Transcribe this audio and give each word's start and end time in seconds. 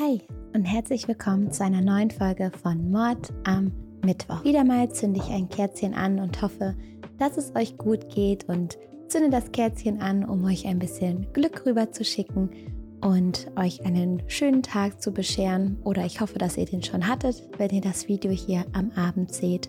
Hi 0.00 0.20
und 0.54 0.62
herzlich 0.62 1.08
willkommen 1.08 1.50
zu 1.50 1.64
einer 1.64 1.80
neuen 1.80 2.12
Folge 2.12 2.52
von 2.62 2.88
Mord 2.88 3.32
am 3.42 3.72
Mittwoch. 4.04 4.44
Wieder 4.44 4.62
mal 4.62 4.88
zünde 4.92 5.18
ich 5.18 5.28
ein 5.32 5.48
Kerzchen 5.48 5.92
an 5.92 6.20
und 6.20 6.40
hoffe, 6.40 6.76
dass 7.18 7.36
es 7.36 7.56
euch 7.56 7.76
gut 7.78 8.08
geht 8.08 8.48
und 8.48 8.78
zünde 9.08 9.28
das 9.28 9.50
Kerzchen 9.50 10.00
an, 10.00 10.24
um 10.24 10.44
euch 10.44 10.68
ein 10.68 10.78
bisschen 10.78 11.26
Glück 11.32 11.66
rüber 11.66 11.90
zu 11.90 12.04
schicken 12.04 12.48
und 13.00 13.50
euch 13.56 13.84
einen 13.84 14.22
schönen 14.28 14.62
Tag 14.62 15.02
zu 15.02 15.10
bescheren. 15.10 15.78
Oder 15.82 16.04
ich 16.06 16.20
hoffe, 16.20 16.38
dass 16.38 16.56
ihr 16.56 16.66
den 16.66 16.84
schon 16.84 17.08
hattet, 17.08 17.42
wenn 17.58 17.70
ihr 17.70 17.80
das 17.80 18.06
Video 18.06 18.30
hier 18.30 18.66
am 18.74 18.92
Abend 18.92 19.34
seht. 19.34 19.68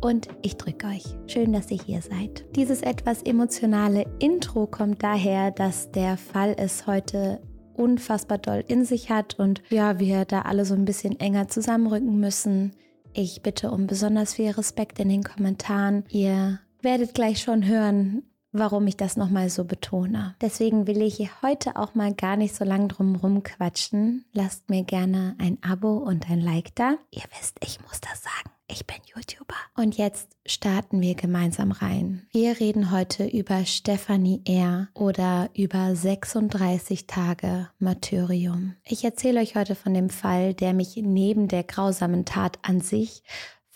Und 0.00 0.28
ich 0.42 0.56
drücke 0.56 0.86
euch. 0.86 1.04
Schön, 1.26 1.52
dass 1.52 1.72
ihr 1.72 1.82
hier 1.84 2.00
seid. 2.00 2.44
Dieses 2.54 2.80
etwas 2.80 3.24
emotionale 3.24 4.06
Intro 4.20 4.68
kommt 4.68 5.02
daher, 5.02 5.50
dass 5.50 5.90
der 5.90 6.16
Fall 6.16 6.54
es 6.56 6.86
heute 6.86 7.40
unfassbar 7.76 8.38
doll 8.38 8.64
in 8.66 8.84
sich 8.84 9.10
hat 9.10 9.38
und 9.38 9.62
ja, 9.70 9.98
wir 9.98 10.24
da 10.24 10.42
alle 10.42 10.64
so 10.64 10.74
ein 10.74 10.84
bisschen 10.84 11.18
enger 11.20 11.48
zusammenrücken 11.48 12.18
müssen. 12.18 12.74
Ich 13.12 13.42
bitte 13.42 13.70
um 13.70 13.86
besonders 13.86 14.34
viel 14.34 14.50
Respekt 14.50 14.98
in 14.98 15.08
den 15.08 15.22
Kommentaren. 15.22 16.04
Ihr 16.08 16.60
werdet 16.82 17.14
gleich 17.14 17.40
schon 17.40 17.66
hören, 17.66 18.24
warum 18.52 18.86
ich 18.86 18.96
das 18.96 19.16
nochmal 19.16 19.50
so 19.50 19.64
betone. 19.64 20.34
Deswegen 20.40 20.86
will 20.86 21.02
ich 21.02 21.16
hier 21.16 21.30
heute 21.42 21.76
auch 21.76 21.94
mal 21.94 22.14
gar 22.14 22.36
nicht 22.36 22.54
so 22.54 22.64
lange 22.64 22.88
drum 22.88 23.16
rumquatschen. 23.16 24.24
Lasst 24.32 24.70
mir 24.70 24.84
gerne 24.84 25.36
ein 25.38 25.58
Abo 25.62 25.96
und 25.98 26.30
ein 26.30 26.40
Like 26.40 26.74
da. 26.74 26.96
Ihr 27.10 27.24
wisst, 27.38 27.58
ich 27.64 27.80
muss 27.82 28.00
das 28.00 28.22
sagen. 28.22 28.53
Ich 28.66 28.86
bin 28.86 28.96
YouTuber. 29.14 29.54
Und 29.76 29.98
jetzt 29.98 30.28
starten 30.46 31.02
wir 31.02 31.14
gemeinsam 31.14 31.70
rein. 31.70 32.26
Wir 32.32 32.58
reden 32.60 32.90
heute 32.90 33.26
über 33.26 33.66
Stephanie 33.66 34.40
R. 34.46 34.88
oder 34.94 35.50
über 35.54 35.94
36 35.94 37.06
Tage 37.06 37.68
Martyrium. 37.78 38.74
Ich 38.84 39.04
erzähle 39.04 39.40
euch 39.40 39.54
heute 39.54 39.74
von 39.74 39.92
dem 39.92 40.08
Fall, 40.08 40.54
der 40.54 40.72
mich 40.72 40.96
neben 40.96 41.46
der 41.48 41.62
grausamen 41.62 42.24
Tat 42.24 42.58
an 42.62 42.80
sich 42.80 43.22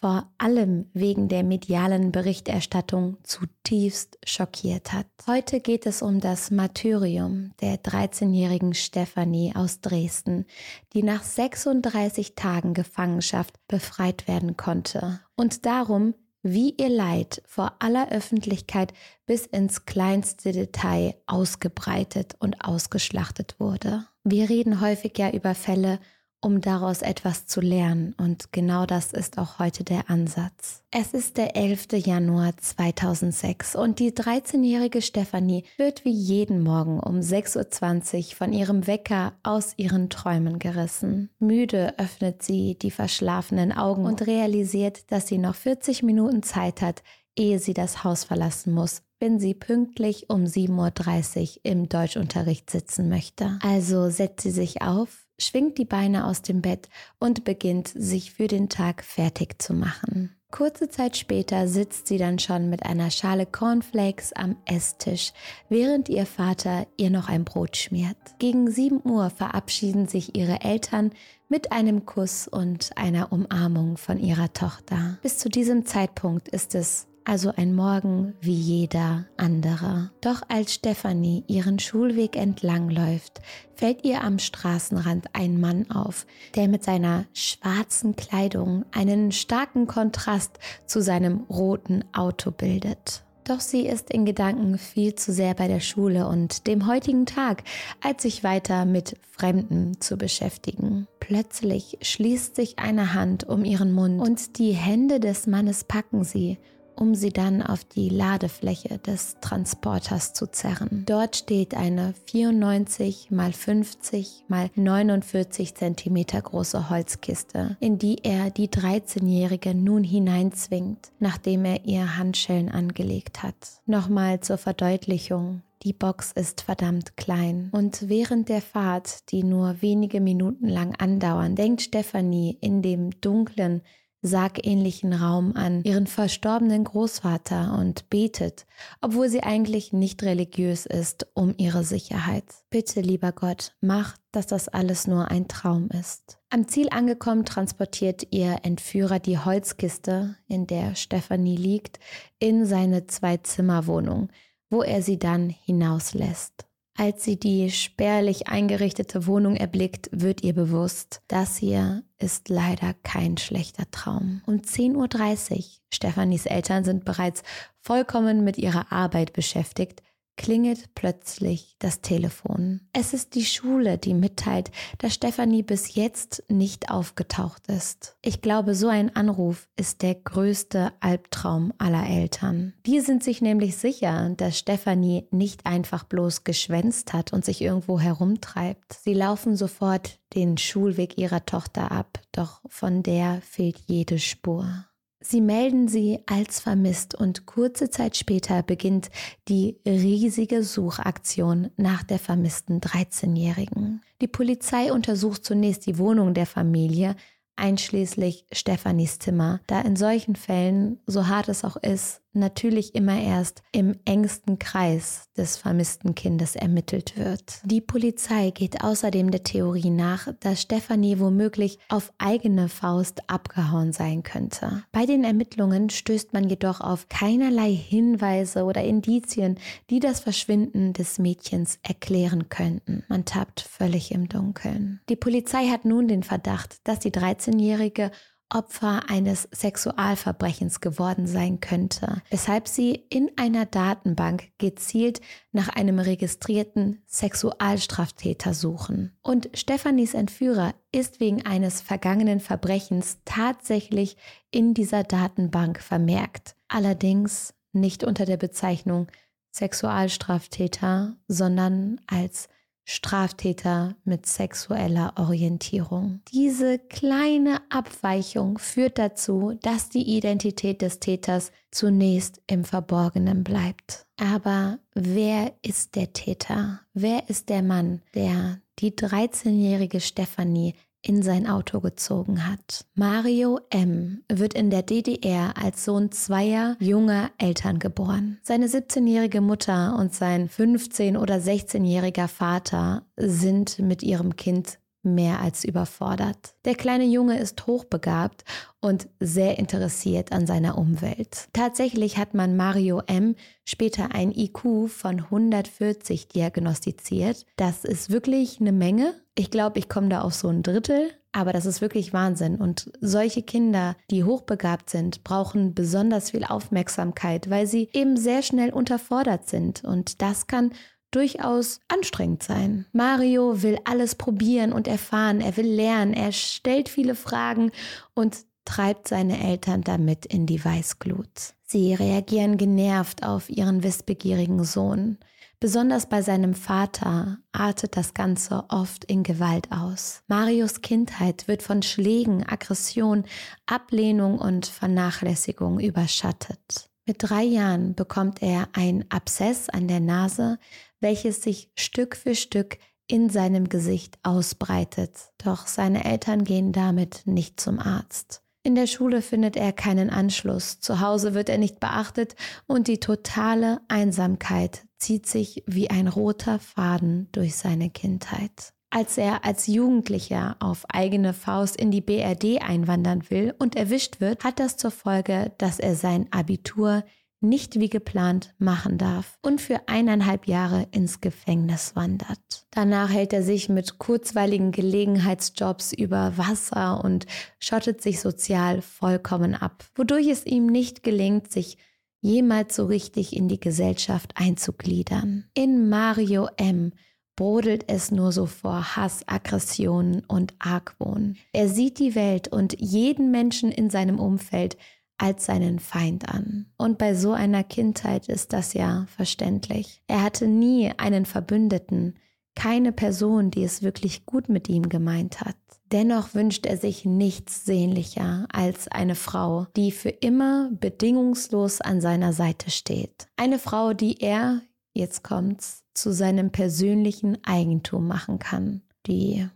vor 0.01 0.31
allem 0.39 0.87
wegen 0.93 1.29
der 1.29 1.43
medialen 1.43 2.13
Berichterstattung 2.13 3.17
zutiefst 3.25 4.19
schockiert 4.25 4.93
hat. 4.93 5.07
Heute 5.27 5.61
geht 5.61 5.87
es 5.87 6.03
um 6.03 6.21
das 6.21 6.53
Martyrium 6.53 7.53
der 7.61 7.83
13-jährigen 7.83 8.75
Stefanie 8.75 9.55
aus 9.57 9.81
Dresden, 9.81 10.47
die 10.93 11.03
nach 11.03 11.25
36 11.25 12.37
Tagen 12.37 12.75
Gefangenschaft 12.75 13.55
befreit 13.67 14.29
werden 14.29 14.57
konnte 14.57 15.21
und 15.35 15.67
darum, 15.67 16.15
wie 16.43 16.75
ihr 16.79 16.89
Leid 16.89 17.43
vor 17.47 17.73
aller 17.81 18.13
Öffentlichkeit 18.13 18.93
bis 19.27 19.47
ins 19.47 19.85
kleinste 19.85 20.53
Detail 20.53 21.15
ausgebreitet 21.27 22.37
und 22.39 22.65
ausgeschlachtet 22.65 23.57
wurde. 23.59 24.07
Wir 24.23 24.49
reden 24.49 24.81
häufig 24.81 25.19
ja 25.19 25.31
über 25.31 25.55
Fälle, 25.57 25.99
um 26.41 26.61
daraus 26.61 27.03
etwas 27.03 27.47
zu 27.47 27.61
lernen. 27.61 28.15
Und 28.17 28.53
genau 28.53 28.87
das 28.87 29.13
ist 29.13 29.39
auch 29.39 29.59
heute 29.59 29.85
der 29.85 30.09
Ansatz. 30.09 30.83
Es 30.91 31.13
ist 31.13 31.37
der 31.37 31.57
11. 31.57 31.89
Januar 31.95 32.57
2006 32.57 33.75
und 33.77 33.99
die 33.99 34.13
13-jährige 34.13 35.03
Stefanie 35.03 35.65
wird 35.77 36.05
wie 36.05 36.13
jeden 36.13 36.63
Morgen 36.63 37.01
um 37.01 37.17
6.20 37.17 38.17
Uhr 38.17 38.37
von 38.37 38.53
ihrem 38.53 38.87
Wecker 38.87 39.33
aus 39.43 39.75
ihren 39.77 40.11
Träumen 40.11 40.59
gerissen. 40.59 41.31
Müde 41.39 41.99
öffnet 41.99 42.43
sie 42.43 42.79
die 42.81 42.91
verschlafenen 42.91 43.73
Augen 43.73 44.07
und 44.07 44.27
realisiert, 44.27 45.11
dass 45.11 45.27
sie 45.27 45.39
noch 45.39 45.55
40 45.55 46.03
Minuten 46.03 46.43
Zeit 46.43 46.83
hat, 46.83 47.03
ehe 47.37 47.59
sie 47.59 47.75
das 47.75 48.05
Haus 48.05 48.25
verlassen 48.25 48.73
muss, 48.73 49.03
wenn 49.21 49.39
sie 49.39 49.55
pünktlich 49.55 50.31
um 50.31 50.45
7.30 50.45 51.41
Uhr 51.41 51.61
im 51.65 51.89
Deutschunterricht 51.89 52.71
sitzen 52.71 53.09
möchte. 53.09 53.59
Also 53.63 54.11
setzt 54.11 54.43
sie 54.43 54.51
sich 54.51 54.83
auf, 54.83 55.28
schwingt 55.39 55.79
die 55.79 55.85
Beine 55.85 56.27
aus 56.27 56.43
dem 56.43 56.63
Bett 56.63 56.89
und 57.19 57.45
beginnt, 57.45 57.89
sich 57.89 58.33
für 58.33 58.49
den 58.49 58.69
Tag 58.69 59.05
fertig 59.05 59.61
zu 59.61 59.75
machen. 59.75 60.35
Kurze 60.51 60.89
Zeit 60.89 61.19
später 61.19 61.69
sitzt 61.69 62.07
sie 62.07 62.17
dann 62.17 62.39
schon 62.39 62.71
mit 62.71 62.87
einer 62.87 63.11
Schale 63.11 63.45
Cornflakes 63.45 64.33
am 64.33 64.57
Esstisch, 64.65 65.33
während 65.69 66.09
ihr 66.09 66.25
Vater 66.25 66.87
ihr 66.97 67.11
noch 67.11 67.29
ein 67.29 67.45
Brot 67.45 67.77
schmiert. 67.77 68.17
Gegen 68.39 68.71
7 68.71 69.03
Uhr 69.05 69.29
verabschieden 69.29 70.09
sich 70.09 70.35
ihre 70.37 70.63
Eltern 70.63 71.11
mit 71.51 71.71
einem 71.71 72.07
Kuss 72.07 72.49
und 72.49 72.97
einer 72.97 73.31
Umarmung 73.31 73.99
von 73.99 74.19
ihrer 74.19 74.53
Tochter. 74.55 75.19
Bis 75.21 75.37
zu 75.37 75.51
diesem 75.51 75.85
Zeitpunkt 75.85 76.49
ist 76.49 76.75
es 76.75 77.08
also 77.29 77.53
ein 77.55 77.75
Morgen 77.75 78.35
wie 78.41 78.55
jeder 78.55 79.27
andere. 79.37 80.11
Doch 80.23 80.41
als 80.49 80.73
Stefanie 80.73 81.45
ihren 81.47 81.79
Schulweg 81.79 82.37
entlang 82.37 82.89
läuft, 82.89 83.43
fällt 83.75 84.05
ihr 84.05 84.25
am 84.25 84.39
Straßenrand 84.39 85.27
ein 85.35 85.61
Mann 85.61 85.91
auf, 85.91 86.27
der 86.55 86.69
mit 86.69 86.85
seiner 86.85 87.27
schwarzen 87.35 88.17
Kleidung 88.17 88.87
einen 88.93 89.31
starken 89.31 89.87
Kontrast 89.87 90.59
zu 90.87 91.03
seinem 91.03 91.43
roten 91.51 92.03
Auto 92.15 92.51
bildet. 92.51 93.25
Doch 93.45 93.61
sie 93.61 93.87
ist 93.87 94.11
in 94.11 94.25
Gedanken 94.25 94.79
viel 94.79 95.15
zu 95.15 95.33
sehr 95.33 95.55
bei 95.55 95.69
der 95.69 95.81
Schule 95.81 96.29
und 96.29 96.67
dem 96.67 96.87
heutigen 96.87 97.27
Tag, 97.27 97.63
als 98.03 98.23
sich 98.23 98.43
weiter 98.43 98.87
mit 98.87 99.17
Fremden 99.31 100.01
zu 100.01 100.17
beschäftigen. 100.17 101.07
Plötzlich 101.21 101.99
schließt 102.01 102.57
sich 102.57 102.79
eine 102.79 103.13
Hand 103.13 103.45
um 103.45 103.65
ihren 103.65 103.93
Mund 103.93 104.21
und 104.21 104.59
die 104.59 104.73
Hände 104.73 105.21
des 105.21 105.47
Mannes 105.47 105.85
packen 105.85 106.25
sie 106.25 106.59
um 106.99 107.15
sie 107.15 107.31
dann 107.31 107.63
auf 107.63 107.85
die 107.85 108.09
Ladefläche 108.09 108.99
des 108.99 109.37
Transporters 109.41 110.33
zu 110.33 110.51
zerren. 110.51 111.05
Dort 111.07 111.37
steht 111.37 111.75
eine 111.75 112.15
94 112.27 113.31
mal 113.31 113.53
50 113.53 114.45
mal 114.49 114.71
49 114.75 115.75
cm 115.75 116.25
große 116.43 116.91
Holzkiste, 116.91 117.77
in 117.81 117.99
die 117.99 118.19
er 118.23 118.51
die 118.51 118.69
13-Jährige 118.69 119.75
nun 119.75 120.05
hineinzwingt, 120.05 121.13
nachdem 121.19 121.65
er 121.65 121.85
ihr 121.85 122.17
Handschellen 122.17 122.69
angelegt 122.69 123.43
hat. 123.43 123.55
Nochmal 123.87 124.41
zur 124.41 124.59
Verdeutlichung. 124.59 125.63
Die 125.85 125.93
Box 125.93 126.33
ist 126.33 126.63
verdammt 126.63 127.17
klein. 127.17 127.69
Und 127.73 128.09
während 128.09 128.49
der 128.49 128.61
Fahrt, 128.63 129.31
die 129.31 129.45
nur 129.45 129.81
wenige 129.81 130.21
Minuten 130.21 130.67
lang 130.67 130.95
andauern, 130.99 131.55
denkt 131.55 131.83
Stephanie 131.83 132.59
in 132.61 132.83
dem 132.83 133.11
dunklen, 133.21 133.83
sargähnlichen 134.23 135.13
Raum 135.13 135.55
an 135.55 135.83
ihren 135.85 136.07
verstorbenen 136.07 136.85
Großvater 136.85 137.77
und 137.79 138.11
betet, 138.11 138.67
obwohl 139.01 139.29
sie 139.29 139.43
eigentlich 139.43 139.93
nicht 139.93 140.23
religiös 140.23 140.87
ist, 140.87 141.27
um 141.35 141.55
ihre 141.57 141.85
Sicherheit. 141.85 142.45
Bitte, 142.71 143.01
lieber 143.01 143.33
Gott, 143.33 143.75
mach, 143.81 144.17
dass 144.33 144.47
das 144.47 144.69
alles 144.69 145.07
nur 145.07 145.31
ein 145.31 145.49
Traum 145.49 145.89
ist. 145.91 146.39
Am 146.51 146.67
Ziel 146.67 146.89
angekommen 146.91 147.45
transportiert 147.45 148.27
ihr 148.31 148.59
Entführer 148.63 149.19
die 149.19 149.39
Holzkiste, 149.39 150.37
in 150.47 150.67
der 150.67 150.95
Stephanie 150.95 151.57
liegt, 151.57 151.99
in 152.39 152.65
seine 152.65 153.07
Zwei-Zimmer-Wohnung, 153.07 154.31
wo 154.71 154.83
er 154.83 155.03
sie 155.03 155.19
dann 155.19 155.49
hinauslässt. 155.49 156.68
Als 157.01 157.23
sie 157.23 157.39
die 157.39 157.71
spärlich 157.71 158.49
eingerichtete 158.49 159.29
Wohnung 159.29 159.55
erblickt, 159.55 160.09
wird 160.11 160.43
ihr 160.43 160.53
bewusst, 160.53 161.23
das 161.29 161.57
hier 161.57 162.03
ist 162.19 162.49
leider 162.49 162.93
kein 163.05 163.37
schlechter 163.37 163.89
Traum. 163.93 164.43
Um 164.47 164.57
10.30 164.57 165.57
Uhr, 165.57 165.65
Stefanis 165.95 166.47
Eltern 166.47 166.83
sind 166.83 167.05
bereits 167.05 167.45
vollkommen 167.81 168.43
mit 168.43 168.59
ihrer 168.59 168.91
Arbeit 168.91 169.33
beschäftigt, 169.33 170.03
klingelt 170.39 170.95
plötzlich 170.95 171.77
das 171.81 172.01
Telefon. 172.01 172.81
Es 172.95 173.13
ist 173.13 173.35
die 173.35 173.45
Schule, 173.45 173.99
die 173.99 174.15
mitteilt, 174.15 174.71
dass 174.97 175.13
Stefanie 175.13 175.63
bis 175.63 175.95
jetzt 175.95 176.45
nicht 176.49 176.91
aufgetaucht 176.91 177.67
ist. 177.67 178.17
Ich 178.23 178.41
glaube, 178.41 178.75
so 178.75 178.89
ein 178.89 179.15
Anruf 179.15 179.69
ist 179.77 180.01
der 180.01 180.15
größte 180.15 180.93
Albtraum 181.01 181.75
aller 181.77 182.09
Eltern. 182.09 182.73
Die 182.87 183.01
sind 183.01 183.23
sich 183.23 183.43
nämlich 183.43 183.77
sicher, 183.77 184.31
dass 184.37 184.59
Stefanie 184.59 185.27
nicht 185.31 185.67
einfach 185.67 186.05
bloß 186.05 186.45
geschwänzt 186.45 187.13
hat 187.13 187.33
und 187.33 187.45
sich 187.45 187.61
irgendwo 187.61 188.01
herumtreibt. 188.01 188.95
Sie 189.05 189.15
laufen 189.15 189.57
sofort 189.57 190.21
den 190.35 190.57
Schulweg 190.57 191.19
ihrer 191.19 191.45
Tochter 191.47 191.91
ab, 191.91 192.21
doch 192.33 192.61
von 192.69 193.03
der 193.03 193.41
fehlt 193.43 193.79
jede 193.87 194.19
Spur. 194.19 194.85
Sie 195.31 195.43
melden 195.43 195.89
sie 195.89 196.21
als 196.25 196.59
vermisst 196.59 197.15
und 197.15 197.45
kurze 197.45 197.91
Zeit 197.91 198.17
später 198.17 198.63
beginnt 198.63 199.11
die 199.47 199.77
riesige 199.87 200.65
Suchaktion 200.65 201.71
nach 201.77 202.03
der 202.03 202.19
vermissten 202.19 202.81
13-Jährigen. 202.81 204.01
Die 204.23 204.27
Polizei 204.27 204.91
untersucht 204.91 205.45
zunächst 205.45 205.85
die 205.85 205.99
Wohnung 205.99 206.33
der 206.33 206.47
Familie, 206.47 207.15
einschließlich 207.57 208.47
Stefanis 208.53 209.19
Zimmer, 209.19 209.61
da 209.67 209.83
in 209.83 209.97
solchen 209.97 210.35
Fällen, 210.35 210.99
so 211.05 211.27
hart 211.27 211.51
es 211.51 211.63
auch 211.63 211.77
ist, 211.77 212.23
natürlich 212.33 212.95
immer 212.95 213.21
erst 213.21 213.63
im 213.73 213.97
engsten 214.05 214.59
Kreis 214.59 215.29
des 215.37 215.57
vermissten 215.57 216.15
Kindes 216.15 216.57
ermittelt 216.57 217.17
wird. 217.17 217.61
Die 217.65 217.81
Polizei 217.81 218.51
geht 218.51 218.83
außerdem 218.83 219.31
der 219.31 219.43
Theorie 219.43 219.91
nach, 219.91 220.29
dass 220.41 220.63
Stefanie 220.63 221.19
womöglich 221.19 221.79
auf 221.89 222.13
eigene 222.19 222.69
Faust 222.69 223.29
abgehauen 223.29 223.93
sein 223.93 224.23
könnte. 224.23 224.83
Bei 224.93 225.07
den 225.07 225.25
Ermittlungen 225.25 225.91
stößt 225.91 226.33
man 226.33 226.49
jedoch 226.49 226.81
auf 226.81 227.09
keinerlei 227.09 227.73
Hinweise 227.73 228.65
oder 228.65 228.83
Indizien, 228.85 229.59
die 229.91 230.01
das 230.01 230.21
Verschwinden 230.21 230.93
des 230.93 231.19
Mädchens 231.19 231.79
erklären 231.83 232.49
könnten. 232.49 233.05
Man 233.09 233.25
tappt 233.25 233.61
völlig 233.61 234.13
im 234.13 234.29
Dunkeln. 234.29 235.01
Die 235.09 235.17
Polizei 235.17 235.69
hat 235.69 235.85
nun 235.85 236.09
den 236.09 236.23
Verdacht, 236.23 236.77
dass 236.85 236.99
die 236.99 237.11
13-Jährige 237.11 238.11
Opfer 238.51 239.09
eines 239.09 239.49
Sexualverbrechens 239.53 240.81
geworden 240.81 241.27
sein 241.27 241.61
könnte, 241.61 242.23
weshalb 242.31 242.69
sie 242.69 242.93
in 243.11 243.31
einer 243.37 243.67
Datenbank 243.67 244.51
gezielt 244.59 245.21
nach 245.53 245.69
einem 245.69 245.99
registrierten 245.99 247.03
Sexualstraftäter 247.07 248.55
suchen. 248.55 249.17
Und 249.23 249.51
Stefanis 249.55 250.15
Entführer 250.15 250.75
ist 250.93 251.21
wegen 251.21 251.45
eines 251.45 251.81
vergangenen 251.81 252.41
Verbrechens 252.41 253.19
tatsächlich 253.25 254.17
in 254.51 254.73
dieser 254.75 255.05
Datenbank 255.05 255.81
vermerkt. 255.81 256.57
Allerdings 256.69 257.55
nicht 257.73 258.05
unter 258.05 258.25
der 258.25 258.39
Bezeichnung 258.39 259.09
Sexualstraftäter, 259.51 261.17
sondern 261.27 262.01
als 262.07 262.49
Straftäter 262.91 263.97
mit 264.05 264.25
sexueller 264.25 265.13
Orientierung. 265.17 266.21
Diese 266.33 266.79
kleine 266.79 267.61
Abweichung 267.69 268.57
führt 268.57 268.97
dazu, 268.99 269.59
dass 269.61 269.91
die 269.91 270.17
Identität 270.17 270.81
des 270.81 270.99
Täters 270.99 271.53
zunächst 271.71 272.41
im 272.47 272.65
Verborgenen 272.65 273.45
bleibt. 273.45 274.07
Aber 274.17 274.79
wer 274.95 275.53
ist 275.61 275.97
der 275.97 276.15
Täter? 276.15 276.81
Wer 276.95 277.29
ist 277.29 277.51
der 277.51 277.63
Mann, 277.63 278.01
der 278.15 278.63
die 278.79 278.93
13-jährige 278.93 280.01
Stefanie 280.01 280.75
in 281.03 281.23
sein 281.23 281.47
Auto 281.47 281.81
gezogen 281.81 282.47
hat. 282.47 282.85
Mario 282.95 283.61
M. 283.71 284.23
wird 284.29 284.55
in 284.55 284.71
der 284.71 284.83
DDR 284.83 285.55
als 285.57 285.85
Sohn 285.85 286.11
zweier 286.13 286.77
junger 286.81 287.31
Eltern 287.39 287.79
geboren. 287.79 288.39
Seine 288.43 288.67
17-jährige 288.67 289.41
Mutter 289.41 289.97
und 289.99 290.15
sein 290.15 290.49
15- 290.49 291.19
oder 291.19 291.37
16-jähriger 291.37 292.29
Vater 292.29 293.07
sind 293.17 293.79
mit 293.79 294.03
ihrem 294.03 294.37
Kind 294.37 294.79
mehr 295.15 295.41
als 295.41 295.65
überfordert. 295.65 296.55
Der 296.65 296.75
kleine 296.75 297.05
Junge 297.05 297.39
ist 297.39 297.67
hochbegabt 297.67 298.45
und 298.81 299.09
sehr 299.21 299.59
interessiert 299.59 300.33
an 300.33 300.47
seiner 300.47 300.79
Umwelt. 300.79 301.49
Tatsächlich 301.53 302.17
hat 302.19 302.35
man 302.35 302.57
Mario 302.57 303.03
M. 303.07 303.35
später 303.65 304.15
ein 304.15 304.33
IQ 304.33 304.89
von 304.89 305.21
140 305.21 306.29
diagnostiziert. 306.29 307.45
Das 307.57 307.85
ist 307.85 308.11
wirklich 308.11 308.61
eine 308.61 308.73
Menge. 308.73 309.15
Ich 309.35 309.51
glaube, 309.51 309.79
ich 309.79 309.89
komme 309.89 310.09
da 310.09 310.23
auf 310.23 310.35
so 310.35 310.49
ein 310.49 310.63
Drittel. 310.63 311.11
Aber 311.33 311.53
das 311.53 311.67
ist 311.67 311.81
wirklich 311.81 312.13
Wahnsinn. 312.13 312.57
Und 312.57 312.91
solche 313.01 313.43
Kinder, 313.43 313.97
die 314.11 314.25
hochbegabt 314.25 314.91
sind, 314.91 315.25
brauchen 315.25 315.75
besonders 315.75 316.31
viel 316.31 316.45
Aufmerksamkeit, 316.45 317.51
weil 317.51 317.67
sie 317.67 317.91
eben 317.93 318.17
sehr 318.17 318.43
schnell 318.43 318.73
unterfordert 318.73 319.49
sind. 319.49 319.85
Und 319.85 320.23
das 320.23 320.47
kann 320.47 320.73
durchaus 321.11 321.81
anstrengend 321.89 322.43
sein. 322.43 322.87
Mario 322.93 323.63
will 323.63 323.79
alles 323.85 324.15
probieren 324.15 324.73
und 324.73 324.89
erfahren, 324.89 325.41
er 325.41 325.57
will 325.57 325.67
lernen, 325.67 326.13
er 326.13 326.33
stellt 326.33 326.89
viele 326.89 327.15
Fragen 327.15 327.71
und 328.15 328.39
treibt 328.65 329.09
seine 329.09 329.43
Eltern 329.43 329.83
damit 329.83 330.27
in 330.27 330.47
die 330.47 330.63
Weißglut. 330.63 331.55
Sie 331.65 331.95
reagieren 331.95 332.57
genervt 332.57 333.25
auf 333.25 333.49
ihren 333.49 333.83
wissbegierigen 333.83 334.65
Sohn. 334.65 335.19
Besonders 335.61 336.09
bei 336.09 336.23
seinem 336.23 336.55
Vater 336.55 337.39
artet 337.51 337.97
das 337.97 338.15
Ganze 338.15 338.65
oft 338.69 339.05
in 339.05 339.25
Gewalt 339.25 339.73
aus. 339.73 340.23
Marios 340.29 340.83
Kindheit 340.83 341.49
wird 341.49 341.63
von 341.63 341.83
Schlägen, 341.83 342.47
Aggression, 342.47 343.25
Ablehnung 343.67 344.39
und 344.39 344.67
Vernachlässigung 344.67 345.81
überschattet. 345.81 346.89
Mit 347.07 347.17
drei 347.21 347.43
Jahren 347.43 347.95
bekommt 347.95 348.41
er 348.43 348.69
ein 348.75 349.05
Abszess 349.09 349.69
an 349.69 349.89
der 349.89 349.99
Nase, 349.99 350.59
welches 351.01 351.43
sich 351.43 351.71
Stück 351.77 352.17
für 352.17 352.35
Stück 352.35 352.79
in 353.07 353.31
seinem 353.31 353.69
Gesicht 353.69 354.19
ausbreitet. 354.23 355.13
Doch 355.43 355.67
seine 355.67 356.05
Eltern 356.05 356.45
gehen 356.45 356.73
damit 356.73 357.23
nicht 357.25 357.61
zum 357.61 357.79
Arzt. 357.79 358.43
In 358.63 358.75
der 358.75 358.87
Schule 358.87 359.23
findet 359.23 359.57
er 359.57 359.73
keinen 359.73 360.11
Anschluss, 360.11 360.81
zu 360.81 361.01
Hause 361.01 361.33
wird 361.33 361.49
er 361.49 361.59
nicht 361.59 361.81
beachtet 361.81 362.35
und 362.67 362.87
die 362.87 363.01
totale 363.01 363.81
Einsamkeit 363.89 364.87
zieht 364.99 365.27
sich 365.27 365.63
wie 365.67 365.89
ein 365.89 366.09
roter 366.09 366.59
Faden 366.59 367.29
durch 367.33 367.57
seine 367.57 367.89
Kindheit. 367.89 368.75
Als 368.91 369.19
er 369.19 369.45
als 369.45 369.67
Jugendlicher 369.67 370.57
auf 370.61 370.85
eigene 370.89 371.35
Faust 371.35 371.77
in 371.77 371.91
die 371.91 372.01
BRD 372.01 372.63
einwandern 372.63 373.31
will 373.31 373.55
und 373.59 373.77
erwischt 373.77 374.21
wird, 374.21 374.45
hat 374.45 374.59
das 374.61 374.77
zur 374.77 374.91
Folge, 374.91 375.53
dass 375.59 375.79
er 375.79 375.95
sein 375.95 376.27
Abitur 376.31 377.05
nicht 377.41 377.79
wie 377.79 377.89
geplant 377.89 378.55
machen 378.59 378.99
darf 378.99 379.39
und 379.43 379.61
für 379.61 379.87
eineinhalb 379.87 380.47
Jahre 380.47 380.89
ins 380.91 381.21
Gefängnis 381.21 381.95
wandert. 381.95 382.67
Danach 382.71 383.11
hält 383.11 383.33
er 383.33 383.43
sich 383.43 383.69
mit 383.69 383.99
kurzweiligen 383.99 384.73
Gelegenheitsjobs 384.73 385.93
über 385.93 386.37
Wasser 386.37 387.03
und 387.05 387.27
schottet 387.59 388.03
sich 388.03 388.21
sozial 388.21 388.83
vollkommen 388.83 389.55
ab, 389.55 389.85
wodurch 389.95 390.29
es 390.29 390.47
ihm 390.47 390.67
nicht 390.67 391.03
gelingt, 391.03 391.53
sich 391.53 391.79
jemals 392.21 392.75
so 392.75 392.87
richtig 392.87 393.37
in 393.37 393.49
die 393.49 393.61
Gesellschaft 393.61 394.33
einzugliedern. 394.35 395.45
In 395.55 395.89
Mario 395.89 396.49
M 396.57 396.93
brodelt 397.37 397.85
es 397.87 398.11
nur 398.11 398.33
so 398.33 398.47
vor 398.47 398.97
Hass, 398.97 399.23
Aggressionen 399.29 400.25
und 400.27 400.55
Argwohn. 400.59 401.37
Er 401.53 401.69
sieht 401.69 402.01
die 402.01 402.17
Welt 402.17 402.49
und 402.49 402.75
jeden 402.81 403.31
Menschen 403.31 403.71
in 403.71 403.91
seinem 403.91 404.19
Umfeld 404.19 404.77
als 405.19 405.47
seinen 405.47 405.79
Feind 405.79 406.29
an. 406.29 406.67
Und 406.77 406.97
bei 406.99 407.15
so 407.15 407.33
einer 407.33 407.65
Kindheit 407.65 408.29
ist 408.29 408.53
das 408.53 408.73
ja 408.73 409.07
verständlich. 409.15 410.03
Er 410.07 410.23
hatte 410.23 410.47
nie 410.47 410.93
einen 410.97 411.27
Verbündeten, 411.27 412.15
keine 412.55 412.93
Person, 412.93 413.51
die 413.51 413.63
es 413.63 413.83
wirklich 413.83 414.27
gut 414.27 414.49
mit 414.49 414.69
ihm 414.69 414.89
gemeint 414.89 415.41
hat. 415.41 415.57
Dennoch 415.93 416.35
wünscht 416.35 416.67
er 416.67 416.77
sich 416.77 417.05
nichts 417.05 417.65
sehnlicher 417.65 418.47
als 418.53 418.89
eine 418.89 419.15
Frau, 419.15 419.67
die 419.77 419.91
für 419.91 420.11
immer 420.11 420.69
bedingungslos 420.73 421.81
an 421.81 422.01
seiner 422.01 422.33
Seite 422.33 422.71
steht. 422.71 423.29
Eine 423.37 423.59
Frau, 423.59 423.95
die 423.95 424.21
er, 424.21 424.61
jetzt 424.93 425.23
kommt's, 425.23 425.85
zu 425.95 426.13
seinem 426.13 426.51
persönlichen 426.51 427.39
Eigentum 427.45 428.07
machen 428.07 428.39
kann, 428.39 428.83
die 429.07 429.49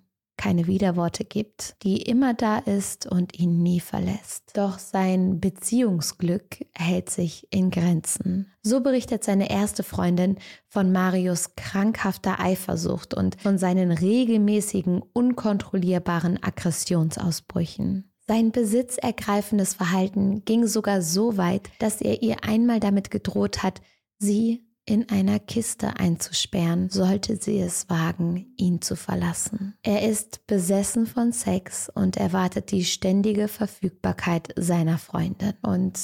keine 0.42 0.66
Widerworte 0.66 1.24
gibt, 1.24 1.76
die 1.84 2.02
immer 2.02 2.34
da 2.34 2.58
ist 2.58 3.06
und 3.06 3.38
ihn 3.38 3.62
nie 3.62 3.78
verlässt. 3.78 4.50
Doch 4.54 4.80
sein 4.80 5.38
Beziehungsglück 5.38 6.66
hält 6.74 7.10
sich 7.10 7.46
in 7.52 7.70
Grenzen. 7.70 8.50
So 8.60 8.80
berichtet 8.80 9.22
seine 9.22 9.50
erste 9.50 9.84
Freundin 9.84 10.38
von 10.66 10.90
Marius 10.90 11.54
krankhafter 11.54 12.40
Eifersucht 12.40 13.14
und 13.14 13.40
von 13.40 13.56
seinen 13.56 13.92
regelmäßigen, 13.92 15.00
unkontrollierbaren 15.12 16.42
Aggressionsausbrüchen. 16.42 18.10
Sein 18.26 18.50
besitzergreifendes 18.50 19.74
Verhalten 19.74 20.44
ging 20.44 20.66
sogar 20.66 21.02
so 21.02 21.36
weit, 21.36 21.70
dass 21.78 22.00
er 22.00 22.20
ihr 22.20 22.42
einmal 22.42 22.80
damit 22.80 23.12
gedroht 23.12 23.62
hat, 23.62 23.80
sie 24.18 24.66
in 24.92 25.08
einer 25.08 25.38
Kiste 25.38 25.96
einzusperren, 25.96 26.90
sollte 26.90 27.36
sie 27.36 27.58
es 27.58 27.88
wagen, 27.88 28.52
ihn 28.58 28.82
zu 28.82 28.94
verlassen. 28.94 29.74
Er 29.82 30.06
ist 30.06 30.46
besessen 30.46 31.06
von 31.06 31.32
Sex 31.32 31.88
und 31.88 32.18
erwartet 32.18 32.70
die 32.72 32.84
ständige 32.84 33.48
Verfügbarkeit 33.48 34.52
seiner 34.54 34.98
Freundin. 34.98 35.54
Und 35.62 35.98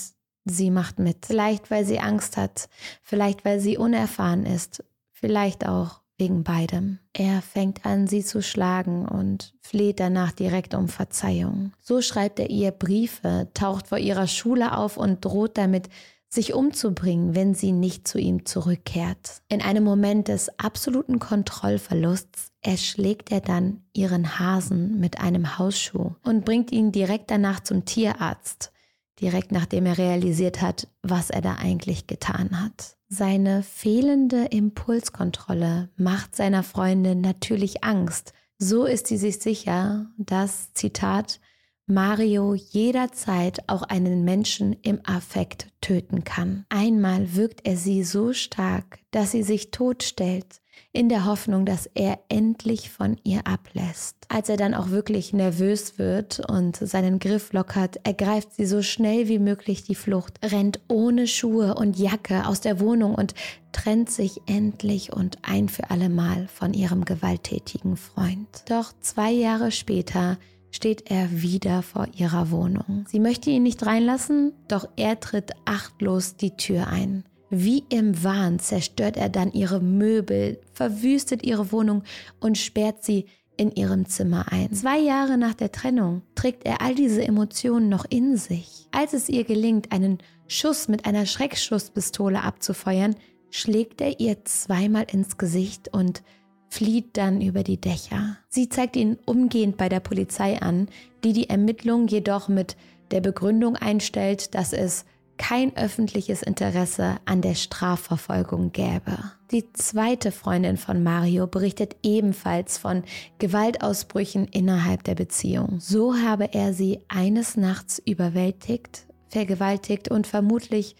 sie 0.46 0.70
macht 0.70 0.98
mit. 1.00 1.26
Vielleicht, 1.26 1.70
weil 1.70 1.84
sie 1.84 2.00
Angst 2.00 2.38
hat, 2.38 2.70
vielleicht, 3.02 3.44
weil 3.44 3.60
sie 3.60 3.76
unerfahren 3.76 4.46
ist, 4.46 4.82
vielleicht 5.12 5.68
auch 5.68 6.00
wegen 6.16 6.42
beidem. 6.42 6.98
Er 7.12 7.42
fängt 7.42 7.84
an, 7.84 8.06
sie 8.06 8.24
zu 8.24 8.42
schlagen 8.42 9.06
und 9.06 9.52
fleht 9.60 10.00
danach 10.00 10.32
direkt 10.32 10.72
um 10.72 10.88
Verzeihung. 10.88 11.74
So 11.78 12.00
schreibt 12.00 12.40
er 12.40 12.48
ihr 12.48 12.70
Briefe, 12.70 13.48
taucht 13.52 13.88
vor 13.88 13.98
ihrer 13.98 14.28
Schule 14.28 14.78
auf 14.78 14.96
und 14.96 15.22
droht 15.26 15.58
damit, 15.58 15.90
sich 16.28 16.52
umzubringen, 16.52 17.34
wenn 17.34 17.54
sie 17.54 17.72
nicht 17.72 18.06
zu 18.06 18.18
ihm 18.18 18.44
zurückkehrt. 18.44 19.42
In 19.48 19.62
einem 19.62 19.84
Moment 19.84 20.28
des 20.28 20.50
absoluten 20.58 21.18
Kontrollverlusts 21.18 22.52
erschlägt 22.60 23.32
er 23.32 23.40
dann 23.40 23.82
ihren 23.94 24.38
Hasen 24.38 25.00
mit 25.00 25.20
einem 25.20 25.58
Hausschuh 25.58 26.14
und 26.22 26.44
bringt 26.44 26.70
ihn 26.70 26.92
direkt 26.92 27.30
danach 27.30 27.60
zum 27.60 27.84
Tierarzt, 27.86 28.72
direkt 29.20 29.52
nachdem 29.52 29.86
er 29.86 29.96
realisiert 29.96 30.60
hat, 30.60 30.88
was 31.02 31.30
er 31.30 31.40
da 31.40 31.54
eigentlich 31.54 32.06
getan 32.06 32.62
hat. 32.62 32.96
Seine 33.08 33.62
fehlende 33.62 34.44
Impulskontrolle 34.46 35.88
macht 35.96 36.36
seiner 36.36 36.62
Freundin 36.62 37.22
natürlich 37.22 37.82
Angst. 37.82 38.34
So 38.58 38.84
ist 38.84 39.06
sie 39.06 39.16
sich 39.16 39.38
sicher, 39.38 40.10
dass, 40.18 40.74
Zitat, 40.74 41.40
Mario 41.88 42.54
jederzeit 42.54 43.60
auch 43.66 43.82
einen 43.82 44.22
Menschen 44.22 44.76
im 44.82 45.00
Affekt 45.04 45.68
töten 45.80 46.22
kann. 46.22 46.66
Einmal 46.68 47.34
wirkt 47.34 47.66
er 47.66 47.78
sie 47.78 48.04
so 48.04 48.34
stark, 48.34 48.98
dass 49.10 49.30
sie 49.30 49.42
sich 49.42 49.70
totstellt, 49.70 50.60
in 50.92 51.08
der 51.08 51.24
Hoffnung, 51.24 51.64
dass 51.64 51.86
er 51.94 52.18
endlich 52.28 52.90
von 52.90 53.18
ihr 53.22 53.46
ablässt. 53.46 54.16
Als 54.28 54.48
er 54.48 54.56
dann 54.56 54.74
auch 54.74 54.90
wirklich 54.90 55.32
nervös 55.32 55.98
wird 55.98 56.40
und 56.40 56.76
seinen 56.76 57.18
Griff 57.18 57.52
lockert, 57.52 58.00
ergreift 58.04 58.54
sie 58.54 58.66
so 58.66 58.82
schnell 58.82 59.28
wie 59.28 59.38
möglich 59.38 59.84
die 59.84 59.94
Flucht, 59.94 60.38
rennt 60.44 60.80
ohne 60.88 61.26
Schuhe 61.26 61.74
und 61.74 61.98
Jacke 61.98 62.46
aus 62.46 62.60
der 62.60 62.80
Wohnung 62.80 63.14
und 63.14 63.34
trennt 63.72 64.10
sich 64.10 64.40
endlich 64.46 65.12
und 65.12 65.38
ein 65.42 65.68
für 65.68 65.90
allemal 65.90 66.48
von 66.48 66.74
ihrem 66.74 67.04
gewalttätigen 67.04 67.96
Freund. 67.96 68.48
Doch 68.68 68.92
zwei 69.00 69.30
Jahre 69.30 69.70
später 69.70 70.38
steht 70.70 71.10
er 71.10 71.42
wieder 71.42 71.82
vor 71.82 72.06
ihrer 72.16 72.50
Wohnung. 72.50 73.04
Sie 73.08 73.20
möchte 73.20 73.50
ihn 73.50 73.62
nicht 73.62 73.84
reinlassen, 73.84 74.52
doch 74.68 74.88
er 74.96 75.20
tritt 75.20 75.52
achtlos 75.64 76.36
die 76.36 76.56
Tür 76.56 76.88
ein. 76.88 77.24
Wie 77.50 77.84
im 77.88 78.22
Wahn 78.22 78.58
zerstört 78.58 79.16
er 79.16 79.30
dann 79.30 79.52
ihre 79.52 79.80
Möbel, 79.80 80.60
verwüstet 80.72 81.44
ihre 81.44 81.72
Wohnung 81.72 82.02
und 82.40 82.58
sperrt 82.58 83.02
sie 83.02 83.24
in 83.56 83.72
ihrem 83.72 84.06
Zimmer 84.06 84.52
ein. 84.52 84.72
Zwei 84.72 84.98
Jahre 84.98 85.38
nach 85.38 85.54
der 85.54 85.72
Trennung 85.72 86.22
trägt 86.34 86.64
er 86.64 86.82
all 86.82 86.94
diese 86.94 87.26
Emotionen 87.26 87.88
noch 87.88 88.04
in 88.08 88.36
sich. 88.36 88.86
Als 88.92 89.14
es 89.14 89.28
ihr 89.28 89.44
gelingt, 89.44 89.92
einen 89.92 90.18
Schuss 90.46 90.88
mit 90.88 91.06
einer 91.06 91.26
Schreckschusspistole 91.26 92.42
abzufeuern, 92.42 93.16
schlägt 93.50 94.00
er 94.00 94.20
ihr 94.20 94.44
zweimal 94.44 95.06
ins 95.10 95.38
Gesicht 95.38 95.92
und 95.92 96.22
flieht 96.68 97.16
dann 97.16 97.40
über 97.40 97.62
die 97.62 97.80
Dächer. 97.80 98.36
Sie 98.48 98.68
zeigt 98.68 98.96
ihn 98.96 99.18
umgehend 99.24 99.76
bei 99.76 99.88
der 99.88 100.00
Polizei 100.00 100.60
an, 100.60 100.88
die 101.24 101.32
die 101.32 101.48
Ermittlung 101.48 102.06
jedoch 102.08 102.48
mit 102.48 102.76
der 103.10 103.20
Begründung 103.20 103.76
einstellt, 103.76 104.54
dass 104.54 104.72
es 104.72 105.04
kein 105.38 105.74
öffentliches 105.76 106.42
Interesse 106.42 107.18
an 107.24 107.40
der 107.40 107.54
Strafverfolgung 107.54 108.72
gäbe. 108.72 109.16
Die 109.50 109.72
zweite 109.72 110.32
Freundin 110.32 110.76
von 110.76 111.02
Mario 111.02 111.46
berichtet 111.46 111.96
ebenfalls 112.02 112.76
von 112.76 113.04
Gewaltausbrüchen 113.38 114.46
innerhalb 114.48 115.04
der 115.04 115.14
Beziehung. 115.14 115.78
So 115.80 116.16
habe 116.16 116.52
er 116.52 116.74
sie 116.74 117.00
eines 117.08 117.56
Nachts 117.56 118.02
überwältigt, 118.04 119.06
vergewaltigt 119.28 120.10
und 120.10 120.26
vermutlich 120.26 120.96